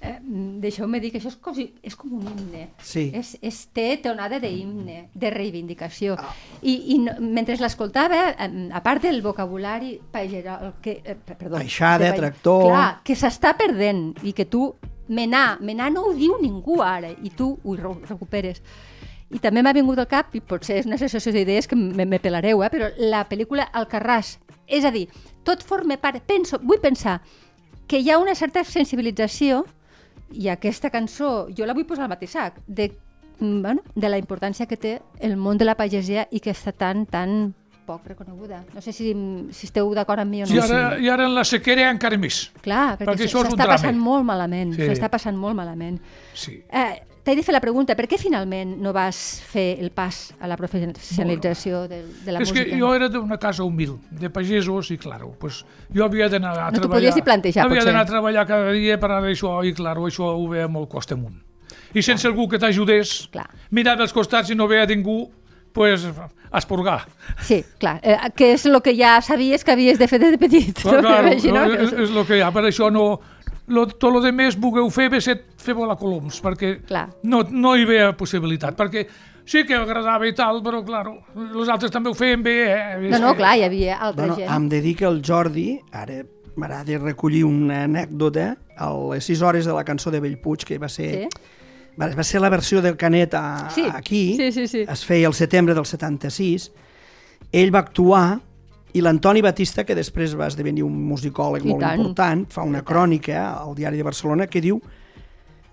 Eh, 0.00 0.18
Deixeu-me 0.64 0.98
dir 1.00 1.10
que 1.12 1.20
això 1.20 1.30
és, 1.30 1.36
cosi, 1.44 1.66
és 1.86 1.94
com 1.96 2.12
un 2.18 2.24
himne. 2.26 2.64
Sí. 2.82 3.06
És, 3.14 3.34
és, 3.44 3.60
té 3.76 3.86
tonada 4.02 4.40
d'himne, 4.42 5.04
de 5.14 5.30
reivindicació. 5.32 6.16
I, 6.62 6.74
i 6.96 6.98
no, 7.04 7.14
mentre 7.20 7.56
l'escoltava, 7.60 8.22
a 8.34 8.82
part 8.84 9.04
del 9.06 9.22
vocabulari 9.24 9.94
pagerol, 10.12 10.74
que, 10.82 10.98
eh, 11.04 11.14
pe- 11.14 11.36
perdó, 11.38 11.60
Aixada, 11.62 12.10
de 12.10 12.18
tractor. 12.18 12.66
Clar, 12.72 12.88
que 13.06 13.14
s'està 13.16 13.54
perdent 13.60 14.08
i 14.26 14.32
que 14.34 14.48
tu, 14.50 14.72
menar, 15.08 15.60
menar 15.60 15.90
no 15.92 16.06
ho 16.08 16.12
diu 16.16 16.36
ningú 16.40 16.80
ara, 16.82 17.10
i 17.10 17.30
tu 17.30 17.54
ho 17.62 17.76
re- 17.76 17.94
recuperes. 18.08 18.62
I 19.34 19.40
també 19.42 19.62
m'ha 19.64 19.72
vingut 19.74 19.98
al 19.98 20.08
cap, 20.08 20.34
i 20.36 20.40
potser 20.40 20.78
és 20.78 20.86
una 20.86 20.96
associació 20.98 21.32
d'idees 21.32 21.66
que 21.66 21.76
me, 21.76 22.04
me 22.06 22.20
pelareu, 22.22 22.62
eh? 22.62 22.70
però 22.70 22.90
la 22.98 23.24
pel·lícula 23.28 23.68
Alcarràs. 23.72 24.36
És 24.66 24.84
a 24.84 24.92
dir, 24.94 25.08
tot 25.44 25.64
forma 25.64 25.96
part... 26.00 26.22
Penso, 26.26 26.60
vull 26.62 26.80
pensar 26.80 27.20
que 27.88 27.98
hi 28.00 28.10
ha 28.10 28.18
una 28.18 28.34
certa 28.34 28.62
sensibilització 28.64 29.64
i 30.32 30.48
aquesta 30.48 30.90
cançó, 30.90 31.48
jo 31.56 31.66
la 31.66 31.74
vull 31.76 31.86
posar 31.88 32.06
al 32.06 32.12
mateix 32.14 32.32
sac, 32.36 32.60
de, 32.66 32.90
mm, 33.40 33.60
bueno, 33.62 33.82
de 33.94 34.08
la 34.08 34.18
importància 34.18 34.66
que 34.66 34.78
té 34.80 35.00
el 35.20 35.36
món 35.36 35.58
de 35.58 35.66
la 35.68 35.76
pagesia 35.76 36.28
i 36.30 36.40
que 36.40 36.54
està 36.54 36.72
tan, 36.72 37.04
tan 37.06 37.54
poc 37.86 38.06
reconeguda. 38.06 38.64
No 38.74 38.80
sé 38.80 38.92
si, 38.92 39.12
si 39.52 39.66
esteu 39.66 39.90
d'acord 39.94 40.20
amb 40.24 40.30
mi 40.30 40.42
o 40.42 40.46
no. 40.46 40.54
I 40.54 40.60
ara, 40.64 40.82
I 40.98 41.08
ara 41.08 41.26
en 41.28 41.34
la 41.34 41.44
sequera 41.44 41.90
encara 41.90 42.16
més. 42.18 42.50
Clar, 42.64 42.94
perquè, 42.98 43.10
perquè 43.12 43.24
és 43.28 43.34
s'està 43.34 43.66
passant 43.68 43.98
molt 44.00 44.24
malament. 44.24 44.74
Sí. 44.76 44.86
S'està 44.90 45.10
passant 45.12 45.36
molt 45.36 45.54
malament. 45.56 46.00
Sí. 46.34 46.62
Eh, 46.70 47.02
T'he 47.24 47.32
de 47.32 47.40
fer 47.40 47.54
la 47.56 47.60
pregunta, 47.64 47.94
per 47.96 48.04
què 48.04 48.18
finalment 48.20 48.74
no 48.84 48.90
vas 48.92 49.16
fer 49.48 49.78
el 49.80 49.88
pas 49.96 50.34
a 50.44 50.46
la 50.46 50.58
professionalització 50.60 51.86
de, 51.88 52.02
de 52.20 52.32
la 52.34 52.42
és 52.42 52.50
música? 52.50 52.66
que 52.68 52.76
jo 52.76 52.90
era 52.94 53.08
d'una 53.08 53.38
casa 53.40 53.64
humil, 53.64 53.94
de 54.10 54.28
pagesos, 54.28 54.90
i 54.92 54.98
claro, 55.00 55.30
pues, 55.40 55.62
jo 55.94 56.04
havia 56.04 56.28
d'anar 56.28 56.52
a 56.52 56.66
No 56.66 56.72
t'ho 56.76 56.82
treballar. 56.82 56.98
podies 56.98 57.16
ni 57.16 57.22
plantejar, 57.24 57.64
Havia 57.64 57.78
potser. 57.80 57.88
d'anar 57.92 58.02
a 58.04 58.10
treballar 58.10 58.46
cada 58.46 58.72
dia 58.76 58.98
per 59.00 59.10
anar 59.10 59.30
això, 59.30 59.54
i 59.64 59.72
claro, 59.72 60.04
això 60.04 60.34
ho 60.36 60.48
veia 60.52 60.68
molt 60.68 60.90
costa 60.92 61.14
amunt. 61.16 61.40
I 61.94 62.02
sense 62.02 62.26
algú 62.28 62.44
que 62.46 62.58
t'ajudés, 62.58 63.30
mirava 63.70 64.02
als 64.02 64.12
costats 64.12 64.50
i 64.50 64.54
no 64.54 64.68
veia 64.68 64.84
ningú, 64.84 65.30
pues, 65.74 66.06
esporgar. 66.54 67.02
Sí, 67.42 67.64
clar, 67.82 67.98
eh, 68.02 68.16
que 68.38 68.52
és 68.54 68.64
el 68.70 68.78
que 68.82 68.94
ja 68.96 69.18
sabies 69.26 69.64
que 69.66 69.74
havies 69.74 69.98
de 69.98 70.06
fer 70.08 70.20
des 70.22 70.32
de 70.36 70.38
petit. 70.38 70.78
Però, 70.86 71.00
no? 71.02 71.10
M'imagino 71.18 71.60
no, 71.66 71.74
és, 71.74 71.92
és 72.06 72.14
el 72.14 72.24
que 72.28 72.38
hi 72.38 72.44
ha, 72.46 72.52
per 72.54 72.64
això 72.70 72.90
no... 72.94 73.06
Lo, 73.66 73.86
tot 73.88 74.10
el 74.12 74.20
que 74.20 74.30
més 74.36 74.58
vulgueu 74.60 74.90
fer, 74.92 75.06
ve 75.08 75.22
ser 75.24 75.38
fer 75.56 75.72
volar 75.72 75.94
coloms, 75.96 76.36
perquè 76.44 76.74
Clar. 76.84 77.06
no, 77.24 77.38
no 77.48 77.70
hi 77.80 77.86
veia 77.88 78.10
possibilitat, 78.12 78.76
perquè 78.76 79.06
sí 79.48 79.62
que 79.64 79.72
agradava 79.78 80.28
i 80.28 80.34
tal, 80.36 80.58
però, 80.60 80.82
claro, 80.84 81.14
els 81.40 81.70
altres 81.72 81.90
també 81.94 82.12
ho 82.12 82.14
feien 82.18 82.42
bé, 82.44 82.56
eh? 82.68 82.98
No, 83.08 83.22
no, 83.22 83.30
clar, 83.38 83.54
hi 83.56 83.64
havia 83.64 83.96
altra 83.96 84.26
Bueno, 84.26 84.36
gent. 84.36 84.50
hem 84.52 84.68
de 84.68 84.82
dir 84.84 84.92
que 85.00 85.08
el 85.08 85.22
Jordi, 85.24 85.78
ara 85.96 86.20
m'agrada 86.60 86.98
recollir 87.00 87.40
una 87.48 87.86
anècdota, 87.88 88.50
a 88.76 88.90
les 89.14 89.24
6 89.32 89.40
hores 89.48 89.64
de 89.64 89.72
la 89.72 89.82
cançó 89.88 90.12
de 90.12 90.20
Bellpuig, 90.20 90.68
que 90.68 90.76
va 90.78 90.92
ser, 90.92 91.10
Sí? 91.24 91.28
Va, 92.00 92.08
va 92.14 92.24
ser 92.24 92.40
la 92.40 92.50
versió 92.50 92.82
del 92.82 92.96
Canet 92.96 93.34
a, 93.34 93.70
Sí, 93.74 93.84
aquí, 93.92 94.36
sí, 94.36 94.50
sí, 94.52 94.66
sí. 94.68 94.84
es 94.88 95.04
feia 95.04 95.28
el 95.28 95.34
setembre 95.34 95.74
del 95.74 95.86
76, 95.86 96.70
ell 97.52 97.74
va 97.74 97.84
actuar 97.84 98.40
i 98.94 99.02
l'Antoni 99.02 99.42
Batista, 99.42 99.82
que 99.84 99.94
després 99.98 100.36
va 100.38 100.46
esdevenir 100.46 100.84
un 100.86 100.94
musicòleg 101.08 101.64
I 101.66 101.72
molt 101.72 101.82
tant. 101.82 101.98
important, 102.00 102.44
fa 102.50 102.62
una 102.62 102.84
crònica 102.86 103.48
al 103.58 103.74
diari 103.74 103.98
de 103.98 104.06
Barcelona 104.06 104.46
que 104.46 104.62
diu 104.62 104.78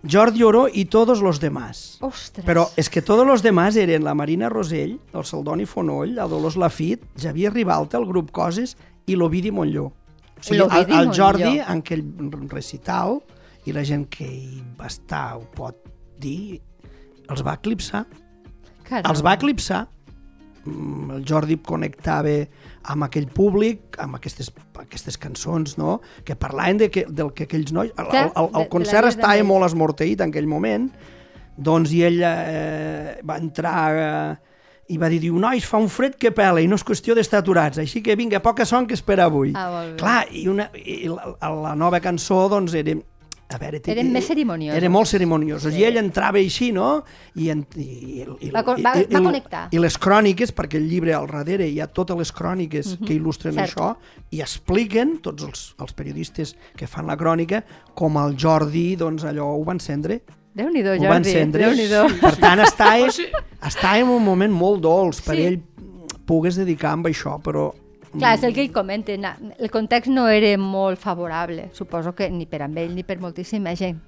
Jordi 0.02 0.42
Oro 0.42 0.64
i 0.68 0.86
todos 0.86 1.22
los 1.22 1.40
demás. 1.40 2.00
Ostres. 2.02 2.44
Però 2.48 2.66
és 2.76 2.90
que 2.90 3.04
tots 3.06 3.22
els 3.22 3.44
demás 3.46 3.78
eren 3.78 4.04
la 4.04 4.16
Marina 4.18 4.50
Rosell, 4.50 4.96
el 5.14 5.26
Saldoni 5.30 5.68
Fonoll, 5.70 6.18
el 6.18 6.30
Dolors 6.32 6.58
Lafit, 6.58 7.04
Javier 7.22 7.54
Ribalta, 7.54 8.00
el 8.02 8.08
grup 8.10 8.32
Coses 8.34 8.74
i 9.06 9.14
l'Ovidi 9.16 9.52
Montlló. 9.54 9.92
O 9.92 10.42
sigui, 10.42 10.58
el, 10.64 10.72
el 10.90 11.14
Jordi, 11.14 11.46
Montlló. 11.46 11.68
en 11.70 11.84
aquell 11.86 12.50
recital, 12.50 13.20
i 13.70 13.76
la 13.78 13.84
gent 13.86 14.08
que 14.10 14.26
hi 14.26 14.64
va 14.80 14.90
estar 14.90 15.36
ho 15.38 15.46
pot 15.54 15.91
dir, 16.22 16.62
els 17.32 17.44
va 17.46 17.58
eclipsar. 17.60 18.06
Caram. 18.88 19.10
Els 19.12 19.24
va 19.26 19.36
eclipsar. 19.40 19.86
Mm, 20.66 21.16
El 21.18 21.24
Jordi 21.26 21.58
connectava 21.66 22.36
amb 22.94 23.06
aquell 23.08 23.28
públic, 23.34 23.98
amb 24.02 24.18
aquestes, 24.18 24.52
aquestes 24.82 25.18
cançons, 25.22 25.78
no? 25.82 26.00
que 26.26 26.36
parlaven 26.36 26.84
de 26.84 26.92
que, 26.94 27.06
del 27.10 27.34
que 27.34 27.48
aquells 27.50 27.74
nois... 27.74 27.92
El, 27.98 28.12
el, 28.14 28.30
el, 28.36 28.52
el 28.62 28.70
concert 28.74 29.10
estava 29.10 29.42
molt 29.48 29.70
esmorteït 29.70 30.22
en 30.22 30.34
aquell 30.34 30.50
moment, 30.50 30.90
doncs 31.58 31.94
i 31.94 32.04
ell 32.08 32.22
eh, 32.26 33.18
va 33.28 33.38
entrar 33.42 33.76
eh, 33.92 34.52
i 34.92 34.98
va 35.00 35.08
dir, 35.12 35.22
diu, 35.24 35.38
nois, 35.40 35.66
fa 35.68 35.80
un 35.80 35.88
fred 35.92 36.18
que 36.20 36.34
pela 36.36 36.62
i 36.62 36.68
no 36.68 36.78
és 36.80 36.84
qüestió 36.86 37.16
d'estar 37.16 37.42
aturats, 37.42 37.80
així 37.80 38.02
que 38.04 38.18
vinga, 38.20 38.42
poca 38.44 38.66
son 38.68 38.88
que 38.90 38.98
espera 38.98 39.30
avui. 39.30 39.54
Ah. 39.56 39.86
Clar, 40.00 40.26
i, 40.36 40.48
una, 40.52 40.68
i 40.76 41.06
la, 41.08 41.32
la 41.40 41.74
nova 41.80 42.02
cançó, 42.04 42.44
doncs, 42.52 42.76
era... 42.78 42.98
A 43.54 43.58
veure, 43.60 43.80
té- 43.84 43.92
Eren 43.92 44.12
més 44.14 44.26
cerimonioses. 44.28 44.78
Era 44.78 44.90
molt 44.90 45.08
cerimonioses. 45.12 45.74
Sí. 45.74 45.82
I 45.82 45.84
ell 45.90 45.98
entrava 45.98 46.38
així, 46.40 46.72
no? 46.72 47.04
I, 47.36 47.50
en, 47.52 47.66
i, 47.76 48.24
i, 48.48 48.50
Va 48.50 48.62
va- 48.64 48.78
i, 48.78 49.04
i, 49.04 49.14
va 49.14 49.22
connectar. 49.26 49.68
I 49.76 49.80
les 49.84 49.98
cròniques, 50.00 50.54
perquè 50.56 50.78
el 50.80 50.88
llibre 50.88 51.14
al 51.14 51.28
darrere 51.28 51.68
hi 51.68 51.80
ha 51.82 51.88
totes 51.88 52.18
les 52.18 52.32
cròniques 52.32 52.98
que 53.06 53.14
il·lustren 53.18 53.52
Mhm. 53.54 53.66
Cert. 53.66 53.76
això 53.78 53.96
i 54.32 54.40
expliquen, 54.42 55.18
tots 55.22 55.44
els, 55.44 55.76
els 55.80 55.94
periodistes 55.94 56.56
que 56.78 56.88
fan 56.88 57.08
la 57.08 57.18
crònica, 57.18 57.64
com 57.94 58.16
el 58.18 58.38
Jordi, 58.38 58.96
doncs 58.96 59.24
allò 59.26 59.52
ho 59.58 59.64
va 59.66 59.74
encendre. 59.74 60.22
Déu-n'hi-do, 60.54 60.92
Ho 60.96 61.00
va 61.08 61.16
Jordi. 61.16 61.30
encendre. 61.30 61.68
Per 62.22 62.36
tant, 62.38 63.12
Sí. 63.12 63.26
estava 63.68 63.98
en 64.00 64.08
un 64.10 64.24
moment 64.24 64.52
molt 64.54 64.82
dolç 64.82 65.22
per 65.24 65.36
Sí. 65.36 65.42
ell 65.44 65.62
pogués 66.26 66.56
dedicar 66.56 66.92
amb 66.94 67.08
això, 67.08 67.42
però 67.42 67.74
Clar, 68.12 68.36
és 68.36 68.44
el 68.44 68.54
que 68.54 68.66
ell 68.66 68.72
comenta. 68.76 69.14
El 69.58 69.72
context 69.72 70.12
no 70.12 70.28
era 70.28 70.58
molt 70.60 71.00
favorable. 71.00 71.70
Suposo 71.74 72.14
que 72.16 72.30
ni 72.30 72.46
per 72.46 72.62
amb 72.66 72.78
ell 72.78 72.96
ni 72.96 73.06
per 73.08 73.20
moltíssima 73.22 73.76
gent. 73.80 74.02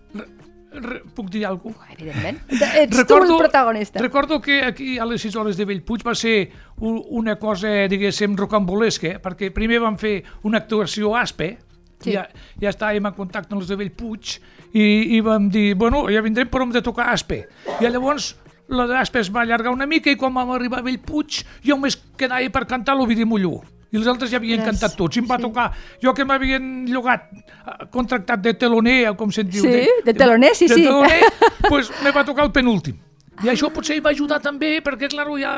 Re, 0.73 1.03
puc 1.13 1.29
dir 1.29 1.45
alguna 1.45 1.75
cosa? 1.77 1.93
Evidentment. 1.93 2.39
Ets 2.81 3.03
tu 3.07 3.17
el 3.21 3.35
protagonista. 3.37 4.01
Recordo 4.01 4.41
que 4.41 4.63
aquí 4.65 4.97
a 4.97 5.05
les 5.05 5.21
6 5.21 5.35
hores 5.37 5.57
de 5.57 5.65
Bellpuig 5.69 6.01
va 6.05 6.15
ser 6.15 6.49
un, 6.81 6.97
una 7.09 7.37
cosa, 7.39 7.69
diguéssim, 7.87 8.35
rocambolesca, 8.35 9.19
perquè 9.23 9.51
primer 9.53 9.79
vam 9.83 9.99
fer 10.01 10.23
una 10.43 10.63
actuació 10.63 11.15
a 11.15 11.21
Aspe, 11.27 11.57
Sí. 12.03 12.11
ja, 12.11 12.25
ja 12.59 12.67
estàvem 12.73 13.05
en 13.07 13.13
contacte 13.15 13.53
amb 13.53 13.61
els 13.61 13.69
de 13.71 13.77
Bellpuig, 13.79 14.33
i, 14.73 15.15
i 15.15 15.21
vam 15.23 15.45
dir, 15.47 15.69
bueno, 15.79 16.01
ja 16.11 16.19
vindrem 16.25 16.49
però 16.51 16.65
hem 16.65 16.73
de 16.75 16.81
tocar 16.83 17.13
Aspe. 17.13 17.45
I 17.79 17.87
llavors 17.87 18.33
la 18.67 18.87
d'Aspe 18.89 19.21
es 19.21 19.29
va 19.31 19.45
allargar 19.45 19.71
una 19.71 19.87
mica 19.87 20.11
i 20.11 20.17
quan 20.19 20.33
vam 20.35 20.51
arribar 20.51 20.81
a 20.81 20.83
Bellpuig 20.83 21.43
jo 21.63 21.77
només 21.77 21.95
quedava 22.17 22.49
per 22.51 22.65
cantar 22.67 22.97
l'Ovidi 22.97 23.23
Molló. 23.23 23.61
I 23.93 23.99
els 23.99 24.09
altres 24.09 24.31
ja 24.33 24.39
havien 24.41 24.59
Yes, 24.59 24.65
cantat 24.71 24.95
tots. 24.97 25.17
I 25.17 25.21
em 25.21 25.29
va 25.29 25.37
sí. 25.37 25.45
tocar, 25.45 25.67
jo 26.01 26.13
que 26.17 26.25
m'havien 26.25 26.69
llogat, 26.89 27.29
eh, 27.31 27.87
contractat 27.93 28.41
de 28.41 28.55
teloner, 28.57 29.15
com 29.19 29.31
se'n 29.31 29.49
diu. 29.49 29.63
Sí, 29.63 29.87
de 30.05 30.13
teloner, 30.17 30.55
sí, 30.57 30.67
de 30.67 30.79
sí. 30.79 30.85
teloner, 30.87 31.21
pues 31.69 31.91
me 32.03 32.11
va 32.11 32.25
tocar 32.25 32.47
el 32.47 32.51
penúltim. 32.55 32.97
I 33.43 33.53
això 33.53 33.69
potser 33.73 33.97
hi 33.97 34.03
va 34.03 34.13
ajudar 34.13 34.41
també, 34.41 34.79
perquè, 34.85 35.11
clar, 35.13 35.29
ja... 35.39 35.53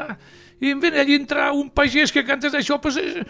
I 0.64 0.70
en 0.72 0.80
ven 0.80 0.96
allí 0.96 1.18
entra 1.20 1.50
un 1.52 1.68
pagès 1.76 2.14
que 2.16 2.22
cantes 2.24 2.54
això, 2.56 2.78
pues, 2.80 2.96
eh, 2.96 3.26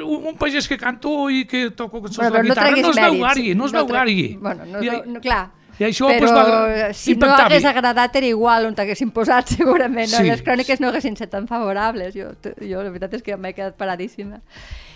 un 0.00 0.38
pagès 0.40 0.64
que 0.68 0.78
canto 0.80 1.28
i 1.28 1.44
que 1.44 1.66
toco 1.76 2.00
cançons 2.00 2.30
Bueno, 2.30 2.36
de 2.36 2.42
no 2.42 2.48
guitarra, 2.48 2.70
treguis 2.70 2.86
no 2.86 2.92
es 2.92 3.00
veu 3.02 3.18
gari, 3.20 3.54
no 3.54 3.66
es 3.66 3.74
veu 3.76 3.90
gari. 3.90 4.16
Bueno, 4.40 4.64
no, 4.64 4.80
I, 4.80 5.02
no, 5.04 5.20
clar. 5.20 5.42
I 5.82 5.88
això, 5.88 6.08
Però 6.12 6.30
pues, 6.30 6.32
va 6.32 6.92
si 6.94 7.16
no 7.18 7.32
hagués 7.34 7.66
agradat 7.66 8.20
era 8.22 8.30
igual 8.30 8.70
on 8.70 8.78
t'haguessin 8.78 9.10
posat 9.14 9.50
segurament, 9.58 10.08
no? 10.12 10.22
Sí. 10.22 10.30
les 10.30 10.46
cròniques 10.46 10.80
no 10.82 10.92
haguessin 10.92 11.18
estat 11.18 11.34
tan 11.34 11.50
favorables 11.50 12.14
jo, 12.14 12.30
jo 12.60 12.86
la 12.86 12.94
veritat 12.94 13.18
és 13.18 13.26
que 13.26 13.36
m'he 13.36 13.54
quedat 13.56 13.76
paradíssima 13.80 14.40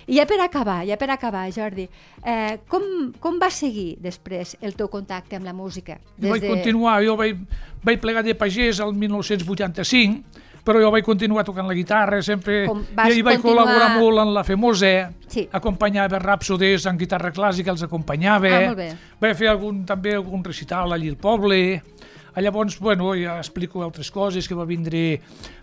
i 0.07 0.21
ja 0.21 0.27
per 0.27 0.39
acabar, 0.39 0.85
ja 0.87 0.95
per 0.97 1.09
acabar 1.11 1.49
Jordi, 1.51 1.89
eh, 2.23 2.59
com, 2.71 2.85
com 3.19 3.41
va 3.43 3.49
seguir 3.51 3.97
després 3.99 4.55
el 4.63 4.77
teu 4.79 4.87
contacte 4.89 5.35
amb 5.35 5.49
la 5.49 5.55
música? 5.57 5.99
Jo 6.23 6.31
vaig 6.31 6.47
continuar, 6.47 7.01
jo 7.03 7.17
vaig, 7.19 7.41
vaig 7.83 7.99
plegar 8.03 8.23
de 8.23 8.37
pagès 8.39 8.79
el 8.85 8.95
1985, 8.95 10.46
però 10.67 10.81
jo 10.83 10.91
vaig 10.91 11.05
continuar 11.07 11.45
tocant 11.47 11.69
la 11.71 11.75
guitarra, 11.79 12.19
sempre... 12.27 12.65
Com 12.67 12.81
vas 12.97 13.15
I 13.15 13.23
vaig 13.23 13.39
continuar- 13.39 13.69
col·laborar 13.69 14.01
molt 14.01 14.19
en 14.25 14.33
la 14.35 14.43
Famosa, 14.45 14.91
Sí. 15.31 15.47
acompanyava 15.53 16.19
Rhapsodies 16.19 16.87
en 16.91 16.99
guitarra 16.99 17.31
clàssica, 17.35 17.71
els 17.71 17.83
acompanyava. 17.87 18.51
Ah. 18.73 18.91
Vaig 19.23 19.37
fer 19.39 19.49
algun, 19.53 19.85
també 19.87 20.15
algun 20.19 20.43
recital 20.45 20.93
allí 20.93 21.09
al 21.09 21.17
poble. 21.23 21.83
Ah, 22.37 22.43
Llavors, 22.43 22.79
bueno, 22.79 23.15
ja 23.17 23.39
explico 23.39 23.83
altres 23.83 24.11
coses, 24.13 24.47
que 24.47 24.55
va 24.55 24.67
vindre, 24.69 25.23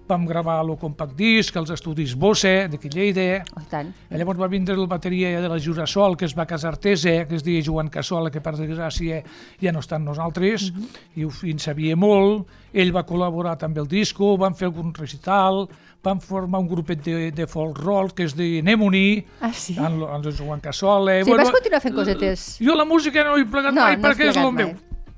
vam 0.10 0.24
gravar 0.26 0.56
el 0.66 0.72
compact 0.82 1.14
disc, 1.16 1.56
als 1.56 1.70
estudis 1.70 2.16
Bosse, 2.18 2.68
d'aquí 2.68 2.90
Lleida, 2.90 3.44
Oh, 3.56 3.62
tant. 3.70 3.92
i 4.10 4.18
llavors 4.18 4.40
va 4.42 4.48
vindre 4.50 4.74
el 4.74 4.88
bateria 4.90 5.40
de 5.40 5.48
la 5.52 5.60
Jurasol, 5.62 6.18
que 6.18 6.26
es 6.26 6.34
va 6.36 6.48
casar 6.50 6.78
Tese, 6.78 7.28
que 7.30 7.36
es 7.36 7.44
deia 7.46 7.62
Joan 7.64 7.90
Cassola, 7.94 8.32
que 8.32 8.42
per 8.42 8.56
desgràcia 8.58 9.22
ja 9.62 9.72
no 9.72 9.80
està 9.86 10.00
amb 10.00 10.08
nosaltres, 10.10 10.72
i 11.16 11.24
ho 11.24 11.30
en 11.46 11.60
sabia 11.60 11.96
molt. 11.96 12.48
Ell 12.74 12.90
va 12.92 13.06
col·laborar 13.06 13.54
també 13.62 13.80
al 13.80 13.88
disco, 13.88 14.36
van 14.36 14.56
fer 14.58 14.66
algun 14.72 14.96
recital, 14.98 15.68
van 16.04 16.20
formar 16.20 16.60
un 16.60 16.68
grupet 16.68 17.04
de, 17.06 17.30
de 17.32 17.46
folk 17.48 17.78
rock 17.86 18.16
que 18.18 18.24
es 18.26 18.34
deia 18.36 18.64
Nemoni, 18.66 19.24
Ah, 19.42 19.54
sí? 19.54 19.76
amb, 19.78 20.04
amb 20.10 20.26
el 20.26 20.34
Joan 20.36 20.60
Cassola. 20.60 21.20
Sí, 21.24 21.32
vas 21.38 21.52
continuar 21.54 21.82
fent 21.86 21.94
cosetes. 21.96 22.58
Jo 22.60 22.74
la 22.76 22.84
música 22.84 23.24
no 23.24 23.38
he 23.38 23.46
plegat 23.46 23.76
No, 23.78 23.82
mai, 23.86 23.96
no 23.96 24.10
perquè 24.10 24.32
és 24.34 24.42
el 24.42 24.52
meu. 24.52 24.74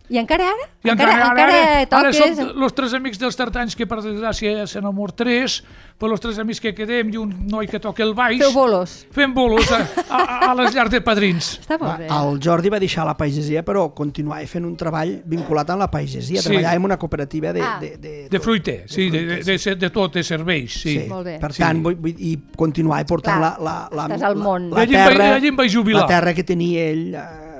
I 0.09 0.19
encara 0.21 0.45
ara? 0.51 0.65
I 0.85 0.89
encara, 0.93 1.13
ara, 1.15 1.29
ara, 1.33 1.53
ara 1.79 1.85
toques? 1.89 2.17
som 2.37 2.61
els 2.63 2.73
tres 2.77 2.93
amics 2.93 3.17
dels 3.17 3.35
tartans 3.35 3.73
que 3.75 3.87
per 3.89 3.97
desgràcia 4.03 4.51
ja 4.59 4.65
se 4.69 4.81
n'amor 4.83 5.13
tres, 5.17 5.63
però 5.97 6.11
els 6.13 6.21
tres 6.21 6.37
amics 6.37 6.59
que 6.61 6.75
quedem 6.77 7.09
i 7.13 7.17
un 7.17 7.31
noi 7.49 7.65
que 7.67 7.79
toca 7.81 8.03
el 8.03 8.13
baix, 8.13 8.37
Feu 8.43 8.51
bolos. 8.53 8.93
fem 9.15 9.33
bolos 9.33 9.71
a, 9.73 9.79
a, 10.09 10.51
a 10.51 10.53
les 10.59 10.75
llars 10.75 10.91
de 10.93 11.01
padrins. 11.01 11.55
Està 11.63 11.79
molt 11.81 12.03
bé. 12.03 12.09
El 12.11 12.37
Jordi 12.43 12.69
va 12.69 12.79
deixar 12.83 13.05
la 13.07 13.15
pagesia, 13.17 13.63
però 13.65 13.87
continuava 13.97 14.45
fent 14.45 14.65
un 14.69 14.75
treball 14.77 15.15
vinculat 15.25 15.69
amb 15.73 15.81
la 15.85 15.89
pagesia. 15.89 16.41
Sí. 16.41 16.49
Treballava 16.51 16.75
en 16.75 16.85
una 16.91 16.99
cooperativa 17.01 17.51
de... 17.55 17.61
Ah. 17.65 17.77
de, 17.81 17.95
de, 17.97 18.13
De 18.29 18.39
fruita, 18.39 18.77
sí, 18.85 19.09
de, 19.09 19.25
de, 19.25 19.39
de, 19.43 19.57
de, 19.57 19.75
de 19.75 19.89
tot, 19.89 20.13
de 20.13 20.23
serveis, 20.23 20.71
sí. 20.83 20.99
Sí. 20.99 21.07
Molt 21.09 21.25
bé. 21.25 21.39
Per 21.41 21.51
Sí. 21.55 21.63
tant, 21.63 21.81
vull, 21.81 21.95
vull, 21.95 22.13
i 22.19 22.35
continuava 22.55 23.03
portant 23.09 23.39
Clar, 23.41 23.55
la, 23.57 23.73
la, 23.89 23.89
la, 23.95 24.05
estàs 24.11 24.27
al 24.29 24.35
món. 24.37 24.69
la, 24.69 24.75
la, 24.77 24.83
vaig- 24.83 24.93
terra, 24.93 25.33
allí 25.39 25.47
em 25.49 25.55
vaig 25.57 25.73
jubilar. 25.73 26.01
la 26.03 26.07
terra 26.13 26.33
que 26.37 26.43
tenia 26.43 26.89
ell, 26.91 27.13
eh, 27.15 27.54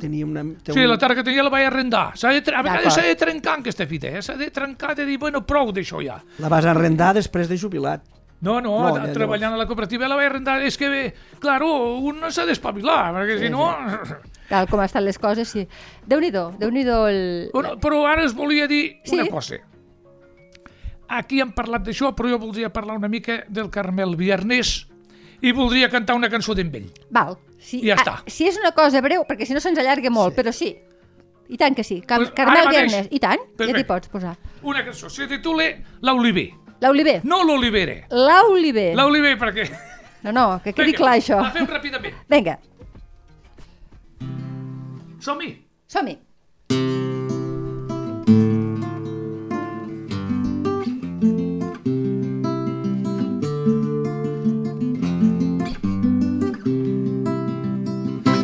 tenia 0.00 0.24
una... 0.26 0.42
té 0.64 0.72
Sí, 0.72 0.80
un- 0.80 0.88
la 0.90 0.98
terra 0.98 1.14
que 1.18 1.24
tenia 1.26 1.42
la 1.44 1.50
vaig 1.52 1.66
arrendar. 1.68 2.12
S'ha 2.16 2.30
de, 2.32 2.40
tre- 2.42 2.56
a 2.56 2.62
vegades 2.62 2.94
s'ha 2.94 3.02
de 3.04 3.14
trencar 3.16 3.58
aquesta 3.60 3.86
fita, 3.86 4.08
eh? 4.08 4.22
s'ha 4.22 4.34
de 4.40 4.50
trencar, 4.50 4.94
de 4.96 5.04
dir, 5.06 5.18
bueno, 5.18 5.44
prou 5.46 5.72
d'això 5.72 6.00
ja. 6.02 6.16
La 6.38 6.48
vas 6.48 6.64
arrendar 6.66 7.12
després 7.18 7.48
de 7.48 7.58
jubilat. 7.58 8.02
No, 8.42 8.56
no, 8.60 8.72
No, 8.88 8.96
ja, 8.96 9.12
treballant 9.14 9.52
a 9.54 9.56
la 9.60 9.66
cooperativa 9.70 10.08
la 10.10 10.16
vaig 10.18 10.26
arrendar. 10.32 10.56
És 10.66 10.74
que, 10.76 10.88
bé, 10.90 11.02
claro, 11.38 11.68
un 12.02 12.18
no 12.18 12.30
s'ha 12.34 12.42
d'espavilar, 12.48 13.12
perquè 13.14 13.36
si 13.38 13.50
no... 13.52 13.68
Tal 14.52 14.66
com 14.68 14.82
estan 14.82 15.04
les 15.06 15.16
coses, 15.16 15.48
sí. 15.48 15.62
Déu-n'hi-do, 16.10 16.48
déu 16.58 16.72
nhi 16.74 16.82
déu 16.84 17.06
el... 17.08 17.20
Bueno, 17.54 17.76
però 17.80 18.02
ara 18.10 18.24
es 18.26 18.34
volia 18.34 18.66
dir 18.68 18.98
Sí. 19.04 19.14
una 19.14 19.28
cosa. 19.30 19.60
Aquí 21.12 21.40
hem 21.44 21.52
parlat 21.52 21.84
d'això, 21.84 22.10
però 22.16 22.30
jo 22.32 22.38
voldria 22.40 22.70
parlar 22.72 22.96
una 22.96 23.08
mica 23.08 23.42
del 23.48 23.68
Carmel 23.70 24.16
Viernes 24.16 24.88
i 25.42 25.52
voldria 25.52 25.90
cantar 25.90 26.14
una 26.18 26.30
cançó 26.30 26.54
d'en 26.54 26.70
ell. 26.74 26.88
Val. 27.10 27.36
Sí, 27.62 27.80
Ja 27.86 27.94
ah, 27.94 28.02
està. 28.02 28.14
si 28.30 28.46
és 28.48 28.56
una 28.58 28.72
cosa 28.74 29.00
breu, 29.02 29.24
perquè 29.28 29.46
si 29.46 29.54
no 29.54 29.60
se'ns 29.62 29.78
allarga 29.78 30.10
molt, 30.10 30.34
però 30.34 30.52
sí. 30.54 30.72
I 31.52 31.58
tant 31.58 31.74
que 31.76 31.84
sí. 31.84 32.00
Car 32.00 32.18
Pues 32.18 32.32
Carmel. 32.34 32.68
Viernes, 32.70 33.08
i 33.10 33.20
tant, 33.20 33.42
Pues 33.56 33.68
ja 33.68 33.76
t'hi 33.76 33.84
pots 33.84 34.08
posar. 34.08 34.36
Una 34.62 34.84
cançó, 34.84 35.10
se 35.10 35.26
titula 35.28 35.68
L'Oliver. 36.00 36.50
L'Oliver. 36.80 37.20
No 37.24 37.42
l'Olivera. 37.44 38.06
L'Oliver. 38.10 38.94
L'Oliver 38.96 39.36
perquè... 39.38 39.68
No, 40.22 40.32
no, 40.32 40.60
que 40.62 40.72
quedi 40.72 40.92
Vinga, 40.92 40.98
clar 40.98 41.14
això. 41.18 41.38
La 41.42 41.50
fem 41.54 41.66
ràpidament. 41.66 42.14
Vinga, 42.30 42.58
Som-hi. 45.22 45.52
som-hi. 45.86 46.16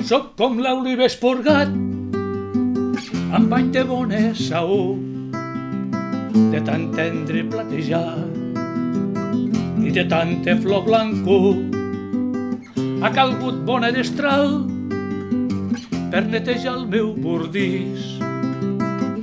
Soc 0.08 0.28
com 0.40 0.54
l'oliver 0.56 1.04
esporgat, 1.04 1.68
amb 3.36 3.50
bany 3.52 3.66
de 3.74 3.82
bona 3.84 4.20
saó, 4.40 4.94
de 6.54 6.62
tant 6.64 6.86
tendre 6.94 7.42
platejar 7.52 8.14
i 9.84 9.92
de 9.92 10.06
tanta 10.08 10.54
flor 10.62 10.86
blancó. 10.86 11.36
Ha 13.04 13.10
calgut 13.18 13.60
bona 13.68 13.92
destral 13.98 14.56
per 16.08 16.24
netejar 16.30 16.78
el 16.78 16.88
meu 16.94 17.12
bordís 17.26 18.08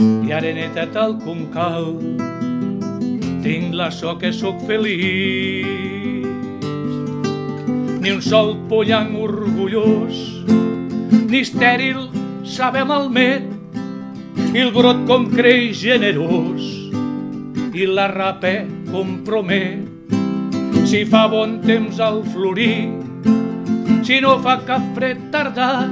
i 0.06 0.38
netat 0.60 1.02
el 1.08 1.17
com 1.26 1.48
cal. 1.58 1.98
Tinc 3.41 3.74
la 3.74 3.89
so 3.89 4.13
que 4.21 4.30
sóc 4.30 4.62
feliç. 4.69 5.65
Ni 8.06 8.13
un 8.13 8.21
sol 8.21 8.54
pollang 8.69 9.15
orgullós 9.17 10.35
ni 11.31 11.41
estèril 11.45 12.07
sabe 12.45 12.83
malmet, 12.88 13.47
i 14.53 14.63
el 14.63 14.71
brot 14.75 15.03
com 15.09 15.27
creix 15.33 15.81
generós, 15.81 16.63
i 17.75 17.89
la 17.89 18.07
rape 18.13 18.55
compromet. 18.91 19.83
Si 20.85 21.03
fa 21.09 21.25
bon 21.31 21.59
temps 21.65 21.99
al 21.99 22.21
florir, 22.31 22.88
si 24.05 24.21
no 24.21 24.38
fa 24.45 24.59
cap 24.69 24.85
fred 24.97 25.29
tardar, 25.33 25.88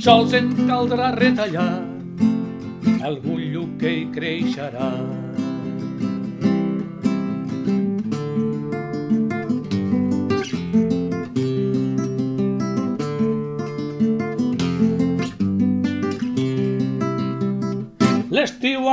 sols 0.00 0.36
en 0.38 0.52
caldrà 0.68 1.12
retallar 1.18 1.90
algun 3.10 3.40
lluc 3.52 3.78
que 3.80 3.90
hi 3.96 4.04
creixerà. 4.14 4.90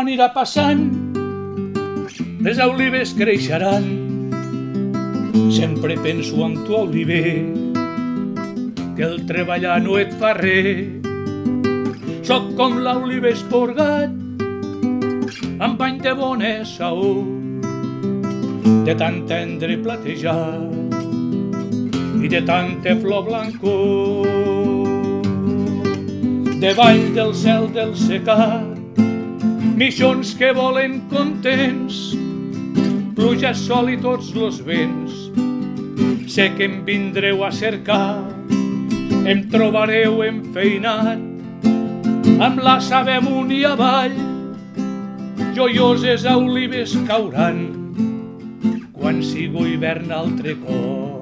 Anirà 0.08 0.30
passant, 0.32 0.86
les 2.39 2.60
olives 2.64 3.10
creixeran. 3.18 3.88
Sempre 5.51 5.97
penso 5.99 6.45
en 6.45 6.53
tu, 6.64 6.78
oliver, 6.78 7.43
que 8.95 9.03
el 9.03 9.26
treballar 9.28 9.82
no 9.84 9.97
et 9.99 10.14
fa 10.22 10.32
res. 10.38 11.03
Soc 12.24 12.53
com 12.55 12.78
l'oliver 12.86 13.34
esporgat, 13.36 14.14
amb 15.60 15.76
bany 15.76 15.99
de 16.05 16.16
bona 16.16 16.53
saó, 16.72 17.12
de 18.88 18.95
tant 18.95 19.20
tendre 19.28 19.76
platejar 19.84 20.55
i 22.24 22.32
de 22.32 22.41
tanta 22.47 22.95
flor 23.03 23.28
blancó. 23.28 23.76
Davall 26.64 27.05
del 27.20 27.36
cel 27.36 27.68
del 27.76 27.95
secat, 28.08 28.76
mixons 29.78 30.32
que 30.34 30.47
volen 30.57 31.03
contents, 31.11 32.15
pluja, 33.13 33.51
sol 33.53 33.91
i 33.93 33.97
tots 34.01 34.32
los 34.34 34.57
vents. 34.65 35.13
sé 36.28 36.49
que 36.57 36.65
em 36.65 36.82
vindreu 36.86 37.43
a 37.45 37.51
cercar, 37.53 38.25
em 39.25 39.43
trobareu 39.53 40.23
enfeinat, 40.25 41.21
amb 42.41 42.61
la 42.65 42.80
sabe 42.82 43.13
amunt 43.17 43.53
i 43.53 43.63
avall, 43.69 44.17
joioses 45.53 46.25
a 46.25 46.36
olives 46.38 46.97
cauran, 47.07 47.61
quan 48.97 49.21
sigo 49.21 49.65
hivern 49.65 50.11
altre 50.11 50.57
cop. 50.65 51.16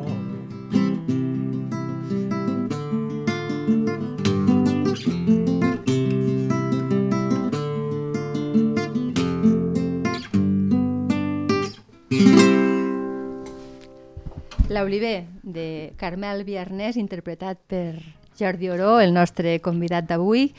L'Oliver, 14.75 15.25
de 15.43 15.93
Carmel 15.97 16.43
Viarnès, 16.43 16.97
interpretat 16.99 17.61
per 17.67 17.95
Jordi 18.35 18.69
Oró, 18.69 18.99
el 18.99 19.13
nostre 19.15 19.59
convidat 19.63 20.09
d'avui, 20.09 20.49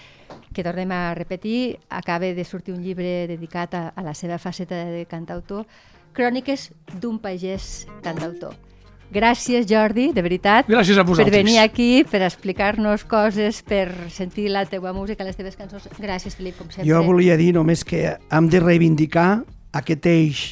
que 0.57 0.65
tornem 0.65 0.91
a 0.97 1.15
repetir, 1.15 1.77
acaba 1.93 2.33
de 2.33 2.45
sortir 2.49 2.73
un 2.73 2.81
llibre 2.83 3.27
dedicat 3.29 3.75
a, 3.77 3.83
a 3.93 4.03
la 4.03 4.15
seva 4.17 4.39
faceta 4.41 4.87
de 4.89 5.05
cantautor, 5.05 5.67
Cròniques 6.17 6.71
d'un 6.97 7.19
pagès 7.21 7.85
cantautor. 8.01 8.55
Gràcies, 9.13 9.69
Jordi, 9.69 10.09
de 10.17 10.23
veritat, 10.25 10.67
Gràcies 10.67 10.97
a 10.97 11.05
per 11.05 11.11
vosaltres. 11.13 11.37
venir 11.37 11.59
aquí, 11.61 12.05
per 12.11 12.23
explicar-nos 12.25 13.05
coses, 13.05 13.61
per 13.63 14.09
sentir 14.11 14.49
la 14.51 14.65
teua 14.67 14.95
música, 14.97 15.23
les 15.29 15.37
teves 15.37 15.55
cançons. 15.61 15.87
Gràcies, 16.01 16.35
Felip, 16.35 16.57
com 16.59 16.73
sempre. 16.73 16.89
Jo 16.89 17.05
volia 17.05 17.37
dir 17.37 17.53
només 17.55 17.85
que 17.85 18.17
hem 18.17 18.49
de 18.49 18.61
reivindicar 18.65 19.45
aquest 19.77 20.07
eix 20.11 20.47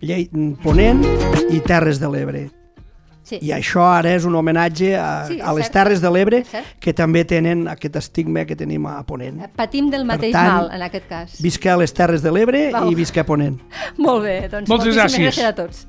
llei, 0.00 0.30
Ponent 0.62 1.02
i 1.50 1.58
Terres 1.60 1.98
de 1.98 2.08
l'Ebre. 2.08 2.46
Sí. 3.24 3.38
I 3.40 3.50
això 3.56 3.80
ara 3.88 4.10
és 4.18 4.24
un 4.28 4.34
homenatge 4.36 4.90
a, 5.00 5.26
Sí, 5.30 5.38
a 5.40 5.52
les 5.56 5.64
cert. 5.66 5.72
Terres 5.78 6.00
de 6.04 6.10
l'Ebre 6.12 6.42
que 6.80 6.92
també 6.92 7.24
tenen 7.24 7.66
aquest 7.72 7.96
estigma 7.96 8.44
que 8.44 8.54
tenim 8.56 8.84
a 8.86 8.98
Ponent. 9.08 9.40
Patim 9.56 9.88
del 9.90 10.04
mateix 10.04 10.32
tant, 10.36 10.50
mal, 10.52 10.68
en 10.76 10.82
aquest 10.84 11.08
cas. 11.08 11.38
Visca 11.40 11.72
a 11.72 11.76
les 11.80 11.92
Terres 11.96 12.20
de 12.22 12.30
l'Ebre 12.30 12.66
i 12.90 12.94
visca 12.94 13.20
a 13.24 13.24
Ponent. 13.24 13.56
Molt 14.04 14.22
bé, 14.28 14.36
doncs 14.52 14.68
Moltes 14.68 14.92
moltíssimes 14.94 15.16
gràcies. 15.16 15.24
gràcies 15.32 15.48
a 15.48 15.54
tots. 15.56 15.86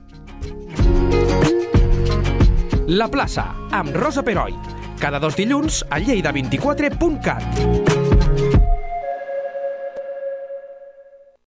La 2.88 3.08
plaça, 3.10 3.48
amb 3.74 3.96
Rosa 3.96 4.24
Peroi. 4.24 4.54
Cada 5.02 5.20
dos 5.20 5.36
dilluns 5.36 5.84
a 5.90 6.00
lleida24.cat. 6.00 7.95